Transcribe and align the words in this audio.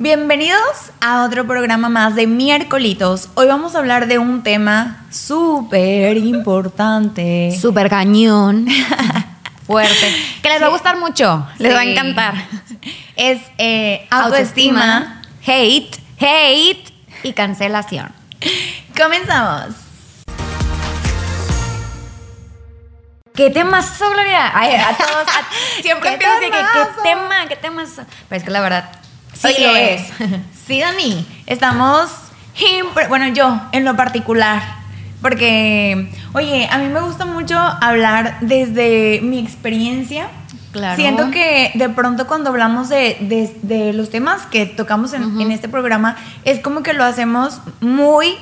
Bienvenidos 0.00 0.92
a 1.00 1.24
otro 1.24 1.44
programa 1.44 1.88
más 1.88 2.14
de 2.14 2.28
miércolitos. 2.28 3.30
Hoy 3.34 3.48
vamos 3.48 3.74
a 3.74 3.78
hablar 3.78 4.06
de 4.06 4.18
un 4.18 4.44
tema 4.44 5.04
súper 5.10 6.16
importante. 6.18 7.50
Súper 7.60 7.90
cañón. 7.90 8.66
Fuerte. 9.66 10.14
Que 10.40 10.50
les 10.50 10.62
va 10.62 10.66
a 10.66 10.70
gustar 10.70 10.98
mucho. 10.98 11.44
Les 11.58 11.74
va 11.74 11.80
a 11.80 11.84
encantar. 11.84 12.34
Es 13.16 13.40
eh, 13.58 14.06
autoestima. 14.10 15.20
hate, 15.44 15.96
hate 16.20 16.92
y 17.24 17.32
cancelación. 17.32 18.12
Comenzamos. 18.96 19.74
¿Qué 23.34 23.50
temas 23.50 23.98
Gloria? 23.98 24.50
Ay, 24.52 24.74
a 24.76 24.96
todos. 24.96 25.26
a- 25.28 25.48
siempre 25.82 26.08
¿Qué 26.08 26.14
empiezo 26.14 26.32
así 26.34 26.44
que, 26.46 26.50
¿qué 26.50 26.56
temazo? 26.58 27.02
tema? 27.02 27.48
¿Qué 27.48 27.56
temas? 27.56 27.88
Pero 28.28 28.38
es 28.38 28.44
que 28.44 28.50
la 28.50 28.60
verdad, 28.60 28.90
sí 29.40 29.46
Oye, 29.48 29.66
lo 29.66 29.76
es. 29.76 30.02
Sí, 30.66 30.80
Dani. 30.80 31.26
Estamos, 31.46 32.10
bueno, 33.08 33.28
yo 33.28 33.58
en 33.72 33.84
lo 33.86 33.96
particular, 33.96 34.62
porque, 35.22 36.12
oye, 36.34 36.68
a 36.70 36.76
mí 36.78 36.88
me 36.88 37.00
gusta 37.00 37.24
mucho 37.24 37.56
hablar 37.58 38.36
desde 38.42 39.20
mi 39.22 39.38
experiencia. 39.38 40.28
Claro. 40.72 40.96
Siento 40.96 41.30
que 41.30 41.70
de 41.74 41.88
pronto 41.88 42.26
cuando 42.26 42.50
hablamos 42.50 42.90
de, 42.90 43.16
de- 43.20 43.56
de 43.62 43.92
los 43.94 44.10
temas 44.10 44.44
que 44.46 44.66
tocamos 44.66 45.14
en, 45.14 45.40
en 45.40 45.50
este 45.52 45.68
programa, 45.70 46.16
es 46.44 46.60
como 46.60 46.82
que 46.82 46.92
lo 46.92 47.02
hacemos 47.04 47.62
muy 47.80 48.36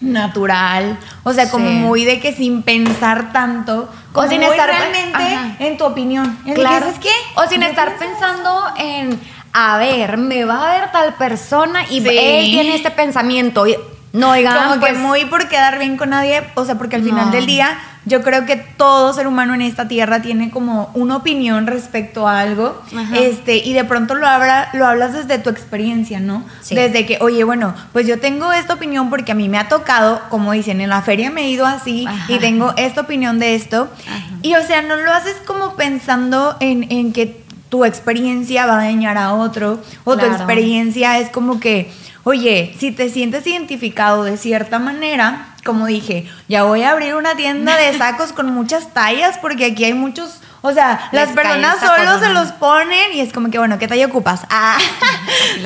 natural, 0.00 0.98
o 1.22 1.32
sea, 1.32 1.50
como 1.50 1.70
muy 1.70 2.04
de 2.04 2.20
que 2.20 2.32
sin 2.32 2.62
pensar 2.62 3.32
tanto, 3.32 3.90
como 4.12 4.28
sin 4.28 4.40
muy 4.40 4.50
estar- 4.50 4.66
realmente 4.68 5.14
ajá. 5.34 5.56
en 5.60 5.76
tu 5.76 5.84
opinión. 5.84 6.38
Claro. 6.54 6.86
¿qué? 7.00 7.10
O 7.36 7.46
sin 7.48 7.60
¿Yo 7.60 7.68
estar 7.68 7.96
pensando 7.96 8.64
en, 8.78 9.18
a 9.54 9.78
ver, 9.78 10.18
me 10.18 10.44
va 10.44 10.68
a 10.68 10.80
ver 10.80 10.92
tal 10.92 11.14
persona 11.14 11.84
y 11.88 12.00
Sí. 12.02 12.08
él 12.10 12.46
tiene 12.50 12.74
este 12.74 12.90
pensamiento. 12.90 13.64
No, 14.12 14.30
oigan, 14.30 14.68
como 14.68 14.80
pues, 14.80 14.92
que 14.92 14.98
muy 14.98 15.24
por 15.24 15.48
quedar 15.48 15.78
bien 15.78 15.96
con 15.96 16.10
nadie, 16.10 16.42
o 16.54 16.64
sea, 16.64 16.76
porque 16.76 16.96
al 16.96 17.02
final 17.02 17.26
No. 17.26 17.32
del 17.32 17.46
día 17.46 17.78
yo 18.06 18.22
creo 18.22 18.44
que 18.46 18.56
todo 18.56 19.12
ser 19.12 19.26
humano 19.26 19.54
en 19.54 19.62
esta 19.62 19.88
tierra 19.88 20.20
tiene 20.22 20.50
como 20.50 20.90
una 20.94 21.16
opinión 21.16 21.66
respecto 21.66 22.28
a 22.28 22.38
algo, 22.40 22.80
Ajá. 22.96 23.16
este, 23.16 23.56
y 23.56 23.72
de 23.72 23.82
pronto 23.84 24.14
lo, 24.14 24.26
habla, 24.28 24.68
lo 24.74 24.86
hablas 24.86 25.14
desde 25.14 25.38
tu 25.38 25.50
experiencia, 25.50 26.20
¿no? 26.20 26.44
Sí. 26.60 26.74
Desde 26.76 27.06
que, 27.06 27.18
oye, 27.22 27.42
bueno, 27.44 27.74
pues 27.92 28.06
yo 28.06 28.20
tengo 28.20 28.52
esta 28.52 28.74
opinión 28.74 29.08
porque 29.10 29.32
a 29.32 29.34
mí 29.34 29.48
me 29.48 29.58
ha 29.58 29.68
tocado, 29.68 30.20
como 30.28 30.52
dicen, 30.52 30.80
en 30.80 30.90
la 30.90 31.02
feria 31.02 31.30
me 31.30 31.42
he 31.42 31.48
ido 31.50 31.64
así 31.66 32.04
Ajá. 32.06 32.32
y 32.32 32.38
tengo 32.38 32.72
esta 32.76 33.00
opinión 33.02 33.38
de 33.38 33.54
esto, 33.56 33.88
Ajá. 34.06 34.26
y 34.42 34.54
o 34.54 34.62
sea, 34.62 34.82
no 34.82 34.96
lo 34.96 35.12
haces 35.12 35.36
como 35.46 35.74
pensando 35.74 36.56
en, 36.60 36.86
en 36.92 37.12
que 37.12 37.42
tu 37.74 37.84
experiencia 37.84 38.66
va 38.66 38.74
a 38.74 38.84
dañar 38.84 39.18
a 39.18 39.34
otro, 39.34 39.80
o 40.04 40.16
tu 40.16 40.24
experiencia 40.24 41.18
es 41.18 41.28
como 41.28 41.58
que, 41.58 41.90
oye, 42.22 42.72
si 42.78 42.92
te 42.92 43.08
sientes 43.08 43.44
identificado 43.48 44.22
de 44.22 44.36
cierta 44.36 44.78
manera, 44.78 45.56
como 45.64 45.86
dije, 45.86 46.30
ya 46.46 46.62
voy 46.62 46.82
a 46.82 46.92
abrir 46.92 47.16
una 47.16 47.34
tienda 47.34 47.76
de 47.76 47.92
sacos 47.98 48.32
con 48.32 48.54
muchas 48.54 48.94
tallas 48.94 49.38
porque 49.38 49.64
aquí 49.64 49.82
hay 49.82 49.92
muchos, 49.92 50.38
o 50.66 50.72
sea, 50.72 51.10
Les 51.12 51.26
las 51.26 51.36
personas 51.36 51.76
solo 51.78 52.18
se 52.18 52.30
los 52.30 52.52
ponen 52.52 53.12
y 53.12 53.20
es 53.20 53.34
como 53.34 53.50
que, 53.50 53.58
bueno, 53.58 53.78
¿qué 53.78 53.86
talla 53.86 54.06
ocupas? 54.06 54.46
Ah, 54.50 54.78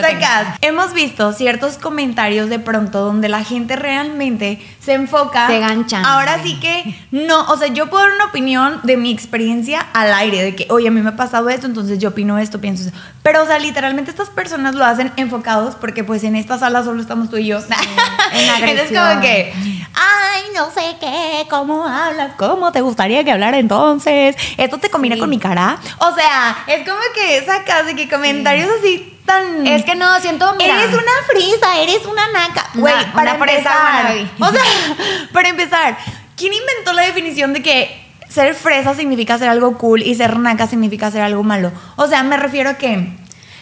sacas. 0.00 0.56
Hemos 0.60 0.92
visto 0.92 1.32
ciertos 1.32 1.78
comentarios 1.78 2.48
de 2.48 2.58
pronto 2.58 3.00
donde 3.04 3.28
la 3.28 3.44
gente 3.44 3.76
realmente 3.76 4.60
se 4.80 4.94
enfoca. 4.94 5.46
Se 5.46 5.60
ganchan. 5.60 6.04
Ahora 6.04 6.42
sí 6.42 6.58
que 6.58 6.96
no, 7.10 7.42
o 7.44 7.56
sea, 7.56 7.68
yo 7.68 7.88
puedo 7.90 8.04
dar 8.04 8.14
una 8.14 8.24
opinión 8.26 8.80
de 8.82 8.96
mi 8.96 9.12
experiencia 9.12 9.86
al 9.92 10.12
aire, 10.14 10.42
de 10.42 10.56
que, 10.56 10.66
oye, 10.70 10.88
a 10.88 10.90
mí 10.90 11.00
me 11.00 11.10
ha 11.10 11.16
pasado 11.16 11.48
esto, 11.48 11.66
entonces 11.66 11.98
yo 11.98 12.08
opino 12.08 12.38
esto, 12.38 12.60
pienso 12.60 12.88
eso. 12.88 12.96
Pero, 13.22 13.42
o 13.42 13.46
sea, 13.46 13.58
literalmente 13.58 14.10
estas 14.10 14.30
personas 14.30 14.74
lo 14.74 14.84
hacen 14.84 15.12
enfocados 15.16 15.74
porque, 15.76 16.02
pues, 16.02 16.24
en 16.24 16.34
esta 16.34 16.58
sala 16.58 16.82
solo 16.82 17.00
estamos 17.00 17.30
tú 17.30 17.36
y 17.36 17.46
yo. 17.46 17.58
en 17.58 17.64
Entonces, 18.32 18.62
agresión. 18.62 19.08
como 19.08 19.20
que, 19.20 19.54
ay, 19.98 20.42
no 20.54 20.70
sé 20.70 20.96
qué, 21.00 21.46
cómo 21.50 21.84
hablas, 21.86 22.32
cómo 22.38 22.72
te 22.72 22.80
gustaría 22.80 23.24
que 23.24 23.32
hablara 23.32 23.58
entonces, 23.58 24.36
esto 24.56 24.78
te 24.78 24.88
combina 24.90 25.16
Sí. 25.16 25.20
con 25.20 25.30
mi 25.30 25.38
cara. 25.38 25.78
O 25.98 26.14
sea, 26.14 26.64
es 26.68 26.86
como 26.88 27.00
que 27.14 27.44
sacas 27.44 27.86
de 27.86 27.96
que 27.96 28.08
comentarios 28.08 28.70
así 28.78 29.14
tan. 29.26 29.66
Es 29.66 29.84
que 29.84 29.94
no, 29.94 30.18
siento, 30.20 30.54
mira. 30.56 30.82
Eres 30.82 30.94
una 30.94 31.12
frisa, 31.26 31.78
eres 31.80 32.06
una 32.06 32.30
naca. 32.32 32.68
Una- 32.74 32.80
Güey, 32.80 33.12
para 33.12 33.34
una 33.34 33.44
empezar. 33.44 34.14
O 34.40 34.50
sea, 34.50 34.62
para 35.32 35.48
empezar, 35.48 35.98
¿quién 36.36 36.52
inventó 36.54 36.92
la 36.92 37.02
definición 37.02 37.52
de 37.52 37.62
que 37.62 38.04
ser 38.28 38.54
fresa 38.54 38.94
significa 38.94 39.36
ser 39.38 39.48
algo 39.48 39.76
cool 39.78 40.02
y 40.02 40.14
ser 40.14 40.38
naca 40.38 40.66
significa 40.66 41.10
ser 41.10 41.22
algo 41.22 41.42
malo? 41.42 41.72
O 41.96 42.06
sea, 42.06 42.22
me 42.22 42.36
refiero 42.36 42.70
a 42.70 42.74
que 42.74 43.08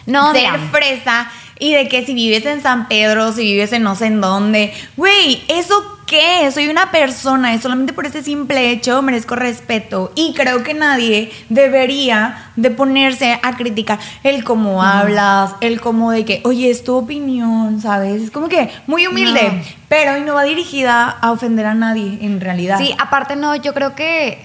No, 0.05 0.31
ser 0.33 0.51
mira. 0.51 0.69
fresa 0.71 1.31
y 1.59 1.73
de 1.73 1.87
que 1.89 2.05
si 2.05 2.13
vives 2.13 2.45
en 2.45 2.61
San 2.61 2.87
Pedro, 2.87 3.31
si 3.31 3.41
vives 3.41 3.73
en 3.73 3.81
no 3.83 3.95
sé 3.95 4.05
en 4.05 4.21
dónde, 4.21 4.73
güey, 4.95 5.43
¿eso 5.47 5.96
qué? 6.07 6.49
Soy 6.51 6.69
una 6.69 6.89
persona 6.89 7.53
y 7.53 7.59
solamente 7.59 7.93
por 7.93 8.07
ese 8.07 8.23
simple 8.23 8.71
hecho 8.71 8.99
merezco 9.03 9.35
respeto 9.35 10.11
y 10.15 10.33
creo 10.33 10.63
que 10.63 10.73
nadie 10.73 11.31
debería 11.49 12.49
de 12.55 12.71
ponerse 12.71 13.39
a 13.43 13.55
criticar 13.55 13.99
el 14.23 14.43
cómo 14.43 14.81
hablas, 14.81 15.51
el 15.61 15.79
cómo 15.79 16.09
de 16.11 16.25
que, 16.25 16.41
oye, 16.45 16.71
es 16.71 16.83
tu 16.83 16.95
opinión, 16.95 17.79
¿sabes? 17.81 18.23
Es 18.23 18.31
como 18.31 18.49
que 18.49 18.71
muy 18.87 19.05
humilde, 19.05 19.43
No. 19.53 19.61
pero 19.89 20.17
y 20.17 20.21
no 20.21 20.33
va 20.33 20.43
dirigida 20.43 21.09
a 21.09 21.31
ofender 21.31 21.67
a 21.67 21.75
nadie 21.75 22.17
en 22.21 22.41
realidad. 22.41 22.79
Sí, 22.79 22.95
aparte 22.97 23.35
no, 23.35 23.55
yo 23.55 23.73
creo 23.75 23.93
que, 23.93 24.43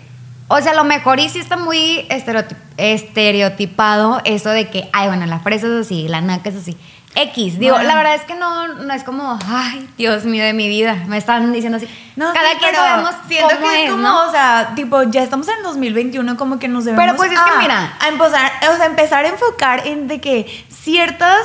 o 0.49 0.61
sea, 0.61 0.73
a 0.73 0.75
lo 0.75 0.85
mejor 0.85 1.21
y 1.21 1.29
sí 1.31 1.39
está 1.39 1.57
muy 1.57 2.07
estereotip- 2.11 2.57
estereotipado 2.77 4.21
eso 4.25 4.51
de 4.51 4.69
que, 4.69 4.89
ay, 4.93 5.09
bueno, 5.09 5.27
la 5.27 5.39
fresa 5.41 5.67
es 5.69 5.87
así, 5.87 6.09
la 6.09 6.21
naca 6.21 6.51
es 6.51 6.57
así. 6.57 6.77
X, 7.15 7.59
digo, 7.59 7.75
Bueno. 7.75 7.89
la 7.89 7.95
verdad 7.97 8.15
es 8.15 8.23
que 8.23 8.35
no, 8.35 8.69
no 8.69 8.95
es 8.95 9.05
como, 9.05 9.39
ay, 9.47 9.89
Dios 9.99 10.25
mío 10.25 10.45
de 10.45 10.55
mi 10.55 10.69
vida, 10.69 10.97
me 11.09 11.19
están 11.19 11.53
diciendo 11.53 11.77
así. 11.77 11.87
No, 12.17 12.33
Cada 12.33 12.51
sí, 12.51 12.57
quien 12.59 12.75
sabemos 12.75 13.15
siento 13.29 13.55
cómo 13.55 13.69
que 13.71 13.85
es, 13.85 13.91
como, 13.91 14.03
¿no? 14.03 14.27
o 14.29 14.31
sea, 14.31 14.73
tipo, 14.75 15.03
ya 15.05 15.23
estamos 15.23 15.47
en 15.49 15.63
2021, 15.63 16.37
como 16.37 16.59
que 16.59 16.69
nos 16.69 16.85
debemos 16.85 17.05
Pero, 17.05 17.17
pues, 17.17 17.33
es 17.33 17.39
que 17.41 17.59
mira. 17.59 17.95
a 18.01 18.09
empezar, 18.09 18.53
o 18.73 18.77
sea, 18.77 18.87
empezar 18.87 19.25
a 19.25 19.29
enfocar 19.29 19.87
en 19.87 20.09
de 20.09 20.21
que 20.21 20.65
ciertas 20.71 21.37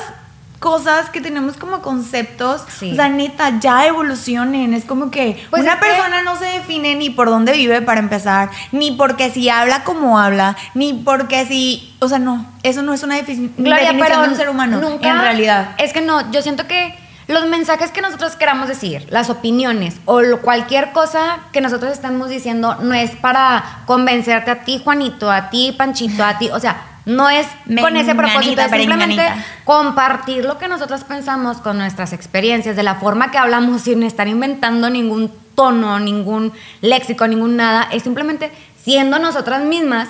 cosas 0.60 1.10
que 1.10 1.22
tenemos 1.22 1.56
como 1.58 1.82
conceptos, 1.82 2.64
Sí. 2.68 2.92
o 2.92 2.96
sea, 2.96 3.10
neta, 3.10 3.60
ya 3.60 3.86
evolucionen, 3.86 4.74
es 4.74 4.86
como 4.86 5.12
que 5.12 5.46
Pues 5.50 5.62
una 5.64 5.80
que- 5.80 5.86
persona 5.86 6.22
no 6.24 6.36
se 6.36 6.46
define 6.46 6.96
ni 6.96 7.10
por 7.10 7.30
dónde 7.30 7.52
vive 7.54 7.82
para 7.82 8.00
empezar, 8.00 8.50
ni 8.72 8.92
porque 8.92 9.30
si 9.30 9.50
habla 9.50 9.84
como 9.84 10.20
habla, 10.20 10.56
ni 10.74 10.94
porque 10.94 11.46
si, 11.46 11.96
o 12.00 12.08
sea, 12.10 12.20
no, 12.20 12.46
eso 12.64 12.82
no 12.82 12.94
es 12.94 13.04
una 13.04 13.18
defi- 13.18 13.52
Gloria, 13.58 13.76
definición 13.92 14.08
pero 14.08 14.22
de 14.24 14.30
un 14.30 14.36
ser 14.36 14.50
humano, 14.50 14.80
nunca- 14.82 15.10
en 15.10 15.20
realidad. 15.22 15.70
Es 15.78 15.94
que 15.94 16.02
no, 16.02 16.32
yo 16.32 16.42
siento 16.42 16.66
que 16.68 16.98
los 17.28 17.46
mensajes 17.48 17.92
que 17.92 18.02
nosotros 18.02 18.36
queramos 18.38 18.68
decir, 18.70 19.06
las 19.12 19.30
opiniones 19.30 19.98
o 20.06 20.22
lo- 20.22 20.42
cualquier 20.42 20.92
cosa 20.94 21.40
que 21.52 21.62
nosotros 21.62 21.92
estamos 21.92 22.30
diciendo 22.30 22.78
no 22.82 22.94
es 22.94 23.12
para 23.12 23.82
convencerte 23.86 24.50
a 24.50 24.64
ti, 24.64 24.82
Juanito, 24.84 25.30
a 25.30 25.50
ti, 25.50 25.76
Panchito, 25.78 26.24
a 26.24 26.38
ti, 26.38 26.50
o 26.52 26.60
sea, 26.60 26.78
no 27.08 27.30
es 27.30 27.48
con 27.82 27.96
ese 27.96 28.14
propósito, 28.14 28.62
es 28.62 28.70
simplemente 28.70 29.24
compartir 29.64 30.44
lo 30.44 30.58
que 30.58 30.68
nosotros 30.68 31.06
pensamos 31.06 31.58
con 31.58 31.78
nuestras 31.78 32.12
experiencias, 32.12 32.76
de 32.76 32.84
la 32.84 32.96
forma 32.96 33.32
que 33.32 33.38
hablamos 33.38 33.84
sin 33.84 34.04
estar 34.04 34.28
inventando 34.28 34.90
ningún 34.90 35.32
tono, 35.56 36.02
ningún 36.02 36.52
léxico, 36.82 37.26
ningún 37.26 37.56
nada, 37.56 37.88
es 37.94 38.04
simplemente 38.04 38.52
siendo 38.84 39.20
nosotras 39.20 39.64
mismas 39.64 40.10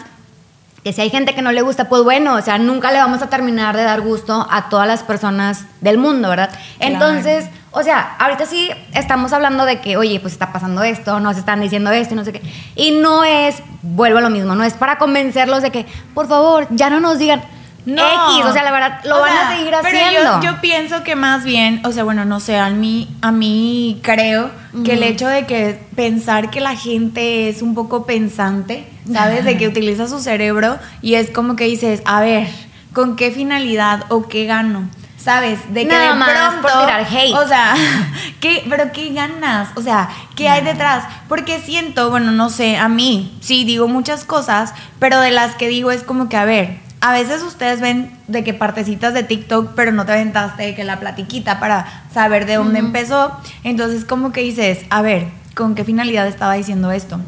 que 0.84 0.91
si 0.91 1.02
hay 1.02 1.12
gente 1.12 1.36
que 1.36 1.44
no 1.44 1.52
le 1.52 1.62
gusta, 1.62 1.88
pues 1.88 2.03
bueno, 2.03 2.34
o 2.34 2.41
sea, 2.41 2.57
nunca 2.57 2.91
le 2.91 2.97
vamos 2.97 3.22
a 3.22 3.30
terminar 3.30 3.78
de 3.78 3.84
dar 3.84 4.02
gusto 4.02 4.47
a 4.50 4.69
todas 4.69 4.88
las 4.88 5.03
personas 5.03 5.66
del 5.81 6.00
mundo, 6.00 6.30
¿verdad? 6.30 6.50
Entonces, 6.80 7.46
o 7.78 7.84
sea, 7.84 8.16
ahorita 8.20 8.46
sí 8.46 8.70
estamos 8.94 9.34
hablando 9.34 9.66
de 9.66 9.80
que, 9.80 9.98
oye, 9.98 10.20
pues 10.20 10.34
está 10.34 10.52
pasando 10.52 10.84
esto, 10.84 11.20
nos 11.20 11.38
están 11.38 11.62
diciendo 11.62 11.92
esto, 11.92 12.14
y 12.14 12.18
no 12.18 12.26
sé 12.26 12.34
qué. 12.34 12.42
Y 12.76 12.92
no 12.92 13.24
es, 13.24 13.62
vuelvo 13.84 14.18
a 14.18 14.22
lo 14.22 14.30
mismo, 14.30 14.56
no 14.56 14.64
es 14.64 14.74
para 14.74 14.98
convencerlos 14.98 15.62
de 15.62 15.72
que, 15.72 15.86
por 16.14 16.28
favor, 16.28 16.68
ya 16.72 16.90
no 16.90 17.00
nos 17.00 17.20
digan 17.20 17.44
No. 17.86 18.02
X, 18.04 18.46
o 18.46 18.52
sea, 18.52 18.64
la 18.64 18.72
verdad, 18.72 19.00
lo 19.06 19.18
O 19.18 19.22
van 19.22 19.32
sea, 19.32 19.48
a 19.48 19.52
seguir 19.56 19.74
pero 19.82 19.88
haciendo. 19.88 20.42
Yo, 20.42 20.52
yo 20.52 20.62
pienso 20.62 21.04
que 21.04 21.16
más 21.16 21.46
bien, 21.46 21.81
o 21.86 21.92
sea, 21.92 22.04
bueno, 22.04 22.25
no 22.25 22.40
sé, 22.40 22.57
a 22.57 22.69
mí, 22.69 23.07
a 23.22 23.31
mí 23.31 24.00
creo 24.01 24.50
que 24.84 24.94
el 24.94 25.04
hecho 25.04 25.28
de 25.28 25.46
que 25.46 25.80
pensar 25.96 26.50
que 26.50 26.60
la 26.60 26.75
gente 26.75 27.48
es 27.48 27.62
un 27.62 27.75
poco 27.75 28.06
pensante, 28.06 28.88
¿sabes? 29.12 29.46
De 29.46 29.57
que 29.57 29.68
utiliza 29.68 30.07
su 30.07 30.19
cerebro 30.19 30.78
y 31.01 31.13
es 31.13 31.30
como 31.30 31.56
que 31.56 31.63
dices, 31.66 32.01
a 32.06 32.19
ver, 32.19 32.48
¿con 32.94 33.16
qué 33.16 33.31
finalidad 33.31 34.04
o 34.10 34.28
qué 34.28 34.46
gano? 34.46 34.90
¿Sabes? 35.27 35.59
De 35.74 35.81
que 35.81 35.88
Nada 35.89 36.13
de 36.13 36.19
más 36.19 36.53
pronto, 36.53 36.62
por 36.62 36.85
tirar 36.85 37.06
hate. 37.06 37.33
O 37.35 37.45
sea, 37.45 37.75
¿qué, 38.39 38.63
pero 38.69 38.94
qué 38.94 39.12
ganas? 39.12 39.68
O 39.75 39.81
sea, 39.81 40.07
¿qué 40.38 40.47
hay 40.47 40.63
detrás? 40.63 41.03
Porque 41.27 41.59
siento, 41.59 42.09
bueno, 42.09 42.31
no 42.31 42.50
sé, 42.50 42.77
a 42.77 42.88
mí 42.88 43.38
sí 43.41 43.65
digo 43.65 43.89
muchas 43.89 44.24
cosas, 44.24 44.74
pero 45.00 45.19
de 45.19 45.31
las 45.31 45.56
que 45.56 45.68
digo 45.68 45.91
es 45.91 46.03
como 46.03 46.29
que, 46.29 46.38
a 46.38 46.45
ver, 46.45 46.79
a 47.01 47.12
veces 47.12 47.44
ustedes 47.44 47.81
ven 47.81 48.18
de 48.29 48.45
que 48.45 48.53
partecitas 48.53 49.13
de 49.13 49.24
TikTok, 49.24 49.74
pero 49.75 49.91
no 49.91 50.06
te 50.06 50.13
aventaste 50.13 50.63
de 50.63 50.75
que 50.75 50.85
la 50.85 50.97
platiquita 51.01 51.59
para 51.59 52.06
saber 52.13 52.45
de 52.45 52.56
dónde 52.56 52.79
empezó. 52.79 53.35
Entonces, 53.65 54.06
como 54.06 54.31
que 54.31 54.39
dices, 54.39 54.85
a 54.89 55.01
ver, 55.01 55.27
¿con 55.56 55.75
qué 55.75 55.83
finalidad 55.83 56.25
estaba 56.25 56.53
diciendo 56.53 56.89
esto? 56.91 57.19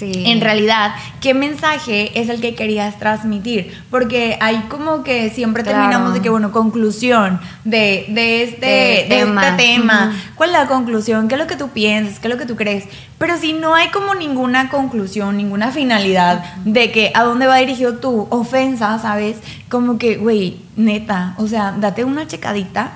Sí. 0.00 0.10
en 0.26 0.40
realidad 0.40 0.94
qué 1.20 1.34
mensaje 1.34 2.18
es 2.18 2.28
el 2.28 2.40
que 2.40 2.54
querías 2.54 2.98
transmitir. 2.98 3.72
Porque 3.90 4.36
hay 4.40 4.56
como 4.68 5.04
que 5.04 5.30
siempre 5.30 5.62
Claro. 5.62 5.78
terminamos 5.78 6.14
de 6.14 6.20
que, 6.22 6.30
bueno, 6.30 6.50
conclusión 6.52 7.38
de, 7.64 8.06
de 8.08 8.42
este, 8.42 8.66
De 8.66 9.06
de 9.08 9.16
tema. 9.24 9.48
este 9.50 9.62
tema. 9.62 10.12
¿Cuál 10.34 10.50
es 10.50 10.56
la 10.56 10.66
conclusión? 10.66 11.28
¿Qué 11.28 11.34
es 11.34 11.40
lo 11.40 11.46
que 11.46 11.56
tú 11.56 11.68
piensas? 11.68 12.18
¿Qué 12.18 12.28
es 12.28 12.32
lo 12.34 12.38
que 12.40 12.46
tú 12.46 12.56
crees? 12.56 12.84
Pero 13.18 13.36
si 13.36 13.52
no 13.52 13.74
hay 13.74 13.88
como 13.90 14.14
ninguna 14.14 14.70
conclusión, 14.70 15.36
ninguna 15.36 15.70
finalidad 15.70 16.42
de 16.64 16.90
que 16.90 17.12
a 17.14 17.22
dónde 17.22 17.46
va 17.46 17.56
dirigido 17.58 17.98
tu 17.98 18.26
ofensa, 18.30 18.98
¿sabes? 18.98 19.36
Como 19.68 19.98
que, 19.98 20.16
güey, 20.16 20.56
neta, 20.76 21.34
o 21.36 21.46
sea, 21.46 21.74
date 21.78 22.04
una 22.04 22.26
checadita. 22.26 22.92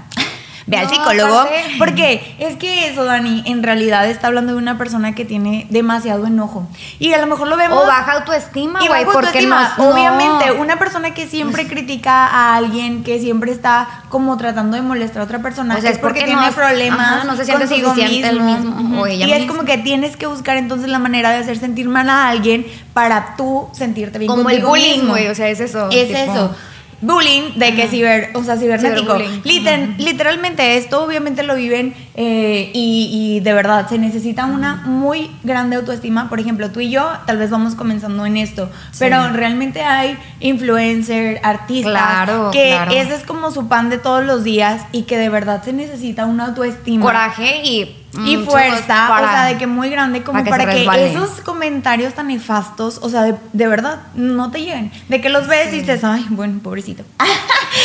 Ve 0.66 0.78
al 0.78 0.84
No, 0.84 0.90
psicólogo. 0.90 1.38
aparte- 1.40 1.64
Porque 1.78 2.37
es 2.38 2.56
que 2.56 2.88
eso, 2.88 3.05
Dani, 3.05 3.43
en 3.46 3.62
realidad 3.62 4.08
está 4.08 4.28
hablando 4.28 4.52
de 4.52 4.58
una 4.58 4.78
persona 4.78 5.14
que 5.14 5.25
tiene 5.26 5.66
demasiado 5.69 6.26
enojo. 6.26 6.66
Y 6.99 7.12
a 7.12 7.19
lo 7.19 7.26
mejor 7.26 7.49
lo 7.49 7.56
vemos. 7.58 7.82
O 7.84 7.87
baja 7.87 8.12
autoestima, 8.12 8.78
güey, 8.81 9.05
porque 9.05 9.26
autoestima. 9.26 9.75
no, 9.76 9.90
Obviamente, 9.90 10.46
no. 10.49 10.62
una 10.62 10.78
persona 10.78 11.12
que 11.12 11.26
siempre 11.26 11.66
critica 11.66 12.26
a 12.26 12.56
alguien, 12.56 13.02
que 13.05 13.19
siempre 13.20 13.52
está 13.52 14.05
como 14.08 14.37
tratando 14.38 14.76
de 14.76 14.82
molestar 14.82 15.20
a 15.20 15.25
otra 15.25 15.40
persona, 15.40 15.76
O 15.76 15.81
sea, 15.81 15.90
es 15.90 15.96
es 15.96 16.00
porque, 16.00 16.20
porque 16.20 16.32
tiene 16.34 16.52
problemas. 16.52 17.00
ajá, 17.16 17.25
no 17.25 17.37
se 17.37 17.44
siente 17.44 17.66
consigo 17.66 17.90
suficiente 17.94 18.28
él 18.28 18.40
mismo, 18.40 18.81
Ujú. 18.81 19.00
o 19.02 19.06
ella 19.06 19.26
y 19.26 19.32
es 19.32 19.38
misma. 19.40 19.52
como 19.55 19.66
que 19.66 19.76
tienes 19.78 20.16
que 20.16 20.26
buscar 20.26 20.56
entonces 20.56 20.88
la 20.88 20.99
manera 20.99 21.31
de 21.31 21.37
hacer 21.38 21.58
sentir 21.58 21.88
mal 21.88 22.08
a 22.08 22.28
alguien 22.28 22.66
para 22.94 23.34
tú 23.37 23.69
sentirte 23.72 24.19
bien 24.19 24.31
Como 24.31 24.49
el 24.49 24.64
bullying, 24.64 24.93
mismo. 24.99 25.11
güey, 25.11 25.28
o 25.28 25.34
sea, 25.34 25.49
es 25.49 25.61
eso. 25.61 25.88
Es 25.90 26.08
tipo- 26.08 26.19
eso. 26.32 26.56
Bullying 27.06 27.54
de 27.58 27.74
que 27.74 27.88
ciber, 27.88 28.30
o 28.34 28.42
sea, 28.42 28.56
cibernético. 28.56 29.14
Liter- 29.44 29.88
literalmente 29.98 30.76
esto 30.76 31.02
obviamente 31.04 31.42
lo 31.42 31.54
viven 31.56 31.94
eh, 32.16 32.70
y, 32.72 33.11
y 33.37 33.40
de 33.40 33.52
verdad 33.52 33.88
se 33.88 33.99
necesita 33.99 34.44
una 34.46 34.76
muy 34.87 35.31
grande 35.43 35.76
autoestima. 35.76 36.28
Por 36.28 36.38
ejemplo, 36.40 36.70
tú 36.70 36.81
y 36.81 36.90
yo 36.90 37.08
tal 37.26 37.38
vez 37.38 37.50
vamos 37.50 37.75
comenzando 37.75 38.25
en 38.26 38.37
esto, 38.37 38.70
pero 38.99 39.28
realmente 39.32 39.82
hay 39.82 40.16
influencer, 40.40 41.40
artistas, 41.43 41.93
Claro, 41.93 42.50
que 42.52 42.69
claro. 42.69 42.90
ese 42.93 43.14
es 43.16 43.25
como 43.25 43.50
su 43.50 43.66
pan 43.69 43.90
de 43.90 43.99
todos 43.99 44.25
los 44.25 44.44
días 44.44 44.82
y 44.93 45.02
que 45.02 45.19
de 45.19 45.28
verdad 45.28 45.62
se 45.64 45.72
necesita 45.72 46.25
una 46.26 46.46
autoestima. 46.46 47.05
Coraje 47.05 47.62
y. 47.64 48.00
Y 48.26 48.37
fuerza, 48.37 49.06
para- 49.08 49.26
o 49.26 49.31
sea, 49.31 49.44
de 49.46 49.58
que 49.58 49.66
muy 49.66 49.90
grande 49.90 50.22
como 50.22 50.34
para 50.38 50.44
que 50.44 50.50
para 50.50 50.64
que, 50.70 50.78
resbale. 50.78 51.11
esos 51.11 51.40
comentarios 51.40 52.14
tan 52.14 52.28
nefastos, 52.28 53.00
o 53.02 53.08
sea, 53.08 53.22
de, 53.22 53.34
de 53.52 53.66
verdad, 53.66 54.02
no 54.14 54.52
te 54.52 54.61
lleguen. 54.61 54.93
De 55.08 55.20
que 55.20 55.31
los 55.31 55.49
ves 55.49 55.72
y 55.75 55.81
dices, 55.81 56.05
ay, 56.05 56.25
bueno, 56.31 56.61
pobrecito. 56.62 57.02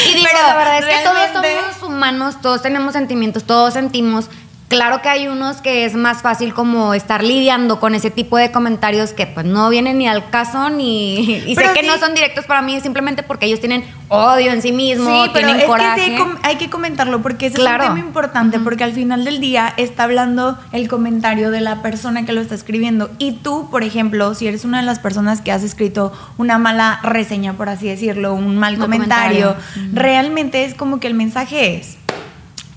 Y 0.10 0.14
digo, 0.14 0.28
Pero 0.32 0.48
la 0.48 0.56
verdad 0.56 0.80
es 0.80 0.86
que 0.86 1.04
todos 1.04 1.30
somos 1.34 1.84
humanos, 1.84 2.42
todos 2.42 2.62
tenemos 2.62 2.94
sentimientos, 2.94 3.44
todos 3.44 3.74
sentimos. 3.74 4.30
Claro 4.70 5.02
que 5.02 5.10
hay 5.10 5.28
unos 5.28 5.62
que 5.62 5.84
es 5.84 5.96
más 5.96 6.22
fácil 6.22 6.54
como 6.54 6.94
estar 6.94 7.24
lidiando 7.24 7.80
con 7.80 7.96
ese 7.96 8.12
tipo 8.12 8.38
de 8.38 8.52
comentarios 8.52 9.14
que 9.14 9.26
pues 9.26 9.44
no 9.46 9.68
vienen 9.70 9.98
ni 9.98 10.08
al 10.08 10.30
caso 10.30 10.70
ni 10.70 11.16
y 11.22 11.56
sé 11.56 11.62
Pero 11.62 11.74
que 11.74 11.82
sí. 11.82 11.88
no 11.88 11.98
son 11.98 12.14
directos 12.14 12.46
para 12.46 12.62
mí 12.62 12.80
simplemente 12.80 13.24
porque 13.24 13.48
ellos 13.48 13.60
tienen 13.60 13.84
odio 14.10 14.52
en 14.52 14.62
sí 14.62 14.72
mismos, 14.72 15.26
Sí, 15.26 15.32
pero 15.34 15.48
tienen 15.48 15.62
es 15.64 15.68
coraje. 15.68 16.02
que 16.12 16.18
sí 16.18 16.24
hay, 16.44 16.58
que 16.58 16.70
comentarlo 16.70 17.20
porque 17.24 17.48
ese 17.48 17.56
Claro. 17.58 17.84
es 17.84 17.90
un 17.90 17.96
tema 17.96 18.08
importante 18.08 18.60
porque 18.60 18.84
al 18.84 18.94
final 18.94 19.26
del 19.26 19.40
día 19.42 19.74
está 19.78 20.04
hablando 20.04 20.60
el 20.72 20.88
comentario 20.88 21.50
de 21.50 21.62
la 21.62 21.82
persona 21.82 22.26
que 22.28 22.32
lo 22.34 22.40
está 22.40 22.54
escribiendo 22.54 23.10
y 23.18 23.32
tú, 23.32 23.70
por 23.72 23.84
ejemplo, 23.84 24.36
si 24.36 24.46
eres 24.46 24.66
una 24.66 24.78
de 24.82 24.86
las 24.86 25.00
personas 25.00 25.42
que 25.42 25.52
has 25.52 25.64
escrito 25.64 26.14
una 26.38 26.60
mala 26.60 27.00
reseña, 27.02 27.54
por 27.54 27.70
así 27.70 27.88
decirlo, 27.88 28.36
un 28.36 28.56
mal 28.58 28.78
comentario. 28.78 29.56
realmente 29.94 30.64
es 30.66 30.76
como 30.76 31.00
que 31.00 31.08
el 31.08 31.16
mensaje 31.16 31.78
es 31.78 31.98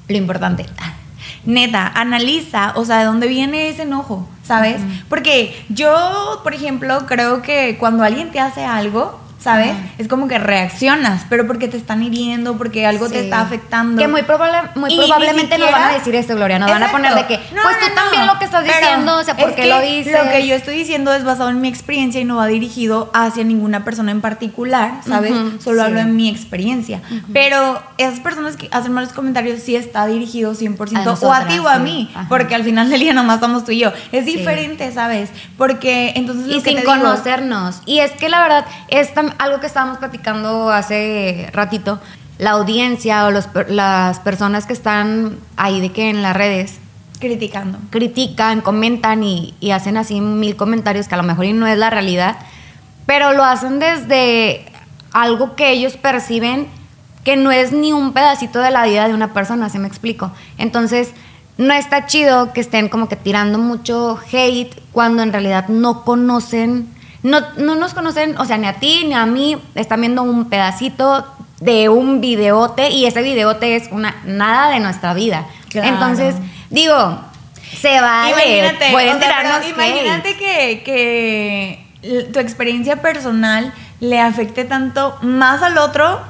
lo 0.08 0.16
importante. 0.16 0.64
Neta, 1.44 1.86
analiza, 1.86 2.72
o 2.76 2.84
sea, 2.84 2.98
de 2.98 3.04
dónde 3.04 3.26
viene 3.26 3.68
ese 3.68 3.82
enojo, 3.82 4.28
¿sabes? 4.44 4.80
Porque 5.08 5.64
yo, 5.68 6.40
por 6.42 6.54
ejemplo, 6.54 7.06
creo 7.06 7.42
que 7.42 7.76
cuando 7.78 8.04
alguien 8.04 8.30
te 8.30 8.38
hace 8.38 8.64
algo, 8.64 9.20
¿sabes? 9.42 9.72
Ajá. 9.72 9.80
Es 9.98 10.08
como 10.08 10.28
que 10.28 10.38
reaccionas, 10.38 11.24
pero 11.28 11.46
porque 11.46 11.68
te 11.68 11.76
están 11.76 12.02
hiriendo, 12.02 12.56
porque 12.56 12.86
algo 12.86 13.08
te 13.08 13.20
está 13.20 13.40
afectando. 13.40 14.00
Que 14.00 14.08
muy, 14.08 14.22
probable, 14.22 14.58
muy 14.74 14.94
probablemente 14.96 15.56
siquiera- 15.56 15.72
van 15.78 15.90
a 15.90 15.92
decir 15.94 16.14
esto, 16.14 16.34
Gloria. 16.36 16.58
Nos 16.58 16.70
van 16.70 16.82
a 16.82 16.90
poner 16.92 17.14
de 17.14 17.26
que, 17.26 17.36
No, 17.36 17.62
pues 17.62 17.76
no, 17.80 17.86
tú 17.86 17.88
no. 17.88 17.94
también 18.02 18.26
lo 18.26 18.38
que 18.38 18.44
estás 18.44 18.64
diciendo, 18.64 19.16
o 19.18 19.24
sea, 19.24 19.36
¿por 19.36 19.50
es 19.50 19.56
qué 19.56 19.62
que 19.62 19.68
lo 19.68 19.80
dices? 19.80 20.12
Lo 20.24 20.30
que 20.30 20.46
yo 20.46 20.54
estoy 20.54 20.76
diciendo 20.76 21.12
es 21.12 21.24
basado 21.24 21.50
en 21.50 21.60
mi 21.60 21.68
experiencia 21.68 22.20
y 22.20 22.24
no 22.24 22.36
va 22.36 22.46
dirigido 22.46 23.10
hacia 23.14 23.44
ninguna 23.44 23.84
persona 23.84 24.10
en 24.12 24.20
particular, 24.20 24.92
¿sabes? 25.06 25.32
Solo 25.62 25.80
sí. 25.80 25.86
hablo 25.86 26.00
en 26.00 26.14
mi 26.16 26.28
experiencia. 26.28 27.00
Pero 27.32 27.82
esas 27.98 28.20
personas 28.20 28.56
que 28.56 28.68
hacen 28.70 28.92
malos 28.92 29.12
comentarios 29.12 29.60
sí 29.60 29.74
está 29.76 30.06
dirigido 30.06 30.54
100% 30.54 31.06
A 31.22 31.26
o 31.26 31.32
a 31.32 31.46
ti 31.46 31.58
o 31.58 31.68
a 31.68 31.78
mí, 31.78 32.10
sí. 32.12 32.18
Porque 32.28 32.54
al 32.54 32.64
final 32.64 32.90
del 32.90 33.00
día 33.00 33.12
nomás 33.12 33.36
estamos 33.36 33.64
tú 33.64 33.72
y 33.72 33.78
yo. 33.80 33.92
Es 34.12 34.24
diferente, 34.26 34.90
¿sabes? 34.92 35.30
Porque 35.58 36.12
entonces 36.16 36.46
lo 36.46 36.52
y 36.58 36.62
que 36.62 36.70
sin 36.70 36.74
te 36.80 36.86
digo- 36.86 36.92
conocernos. 36.92 37.82
Y 37.86 37.98
es 38.00 38.12
que 38.12 38.28
la 38.28 38.42
verdad 38.42 38.66
es 38.88 39.14
tam- 39.14 39.31
algo 39.38 39.60
que 39.60 39.66
estábamos 39.66 39.98
platicando 39.98 40.70
hace 40.70 41.48
ratito. 41.52 42.00
La 42.38 42.52
audiencia 42.52 43.26
o 43.26 43.30
los 43.30 43.48
las 43.68 44.18
personas 44.20 44.66
que 44.66 44.72
están 44.72 45.38
ahí 45.56 45.80
de 45.80 45.92
que 45.92 46.10
en 46.10 46.22
las 46.22 46.36
redes 46.36 46.78
criticando. 47.20 47.78
critican, 47.90 48.62
comentan 48.62 49.22
y, 49.22 49.54
y 49.60 49.70
hacen 49.70 49.96
así 49.96 50.20
mil 50.20 50.56
comentarios 50.56 51.06
que 51.06 51.14
a 51.14 51.18
lo 51.18 51.22
mejor 51.22 51.44
y 51.44 51.52
no 51.52 51.68
es 51.68 51.78
la 51.78 51.88
realidad, 51.88 52.36
pero 53.06 53.32
lo 53.32 53.44
hacen 53.44 53.78
desde 53.78 54.64
algo 55.12 55.54
que 55.54 55.70
ellos 55.70 55.96
perciben 55.96 56.66
que 57.24 57.36
no 57.36 57.52
es 57.52 57.72
ni 57.72 57.92
un 57.92 58.12
pedacito 58.12 58.58
de 58.60 58.70
la 58.70 58.84
vida 58.84 59.06
de 59.06 59.14
una 59.14 59.32
persona, 59.32 59.68
¿se 59.68 59.78
me 59.78 59.86
explico? 59.86 60.32
Entonces, 60.58 61.12
no 61.58 61.72
está 61.74 62.06
chido 62.06 62.52
que 62.52 62.60
estén 62.60 62.88
como 62.88 63.08
que 63.08 63.16
tirando 63.16 63.58
mucho 63.58 64.18
hate 64.32 64.74
cuando 64.92 65.22
en 65.22 65.32
realidad 65.32 65.68
no 65.68 66.04
conocen, 66.04 66.88
no, 67.22 67.40
no 67.56 67.74
nos 67.76 67.94
conocen, 67.94 68.36
o 68.38 68.44
sea, 68.44 68.58
ni 68.58 68.66
a 68.66 68.74
ti 68.74 69.04
ni 69.06 69.14
a 69.14 69.26
mí, 69.26 69.56
están 69.74 70.00
viendo 70.00 70.22
un 70.22 70.48
pedacito 70.48 71.26
de 71.60 71.88
un 71.88 72.20
videote 72.20 72.90
y 72.90 73.06
ese 73.06 73.22
videote 73.22 73.76
es 73.76 73.88
una 73.92 74.16
nada 74.24 74.70
de 74.70 74.80
nuestra 74.80 75.14
vida. 75.14 75.46
Claro. 75.68 75.88
Entonces, 75.88 76.34
digo, 76.70 77.20
se 77.80 78.00
vale, 78.00 78.58
Imagínate, 78.58 78.90
pueden 78.90 79.16
o 79.16 79.18
sea, 79.20 79.28
tirarnos 79.28 79.68
imagínate 79.68 80.36
que, 80.36 80.82
que 80.84 82.28
tu 82.32 82.40
experiencia 82.40 83.00
personal 83.00 83.72
le 84.00 84.20
afecte 84.20 84.64
tanto 84.64 85.16
más 85.22 85.62
al 85.62 85.78
otro 85.78 86.20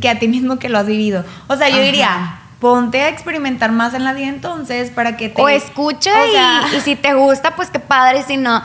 que 0.00 0.08
a 0.08 0.18
ti 0.20 0.28
mismo 0.28 0.58
que 0.58 0.68
lo 0.68 0.78
has 0.78 0.86
vivido. 0.86 1.24
O 1.48 1.56
sea, 1.56 1.68
yo 1.68 1.76
Ajá. 1.76 1.84
diría, 1.84 2.38
ponte 2.60 3.02
a 3.02 3.08
experimentar 3.08 3.72
más 3.72 3.94
en 3.94 4.04
la 4.04 4.12
vida 4.12 4.28
entonces 4.28 4.90
para 4.90 5.16
que 5.16 5.28
te... 5.28 5.42
O 5.42 5.48
escucha 5.48 6.12
o 6.12 6.30
sea, 6.30 6.68
y, 6.72 6.76
y 6.76 6.80
si 6.80 6.94
te 6.94 7.14
gusta, 7.14 7.56
pues 7.56 7.70
qué 7.70 7.80
padre, 7.80 8.22
si 8.22 8.36
no... 8.36 8.62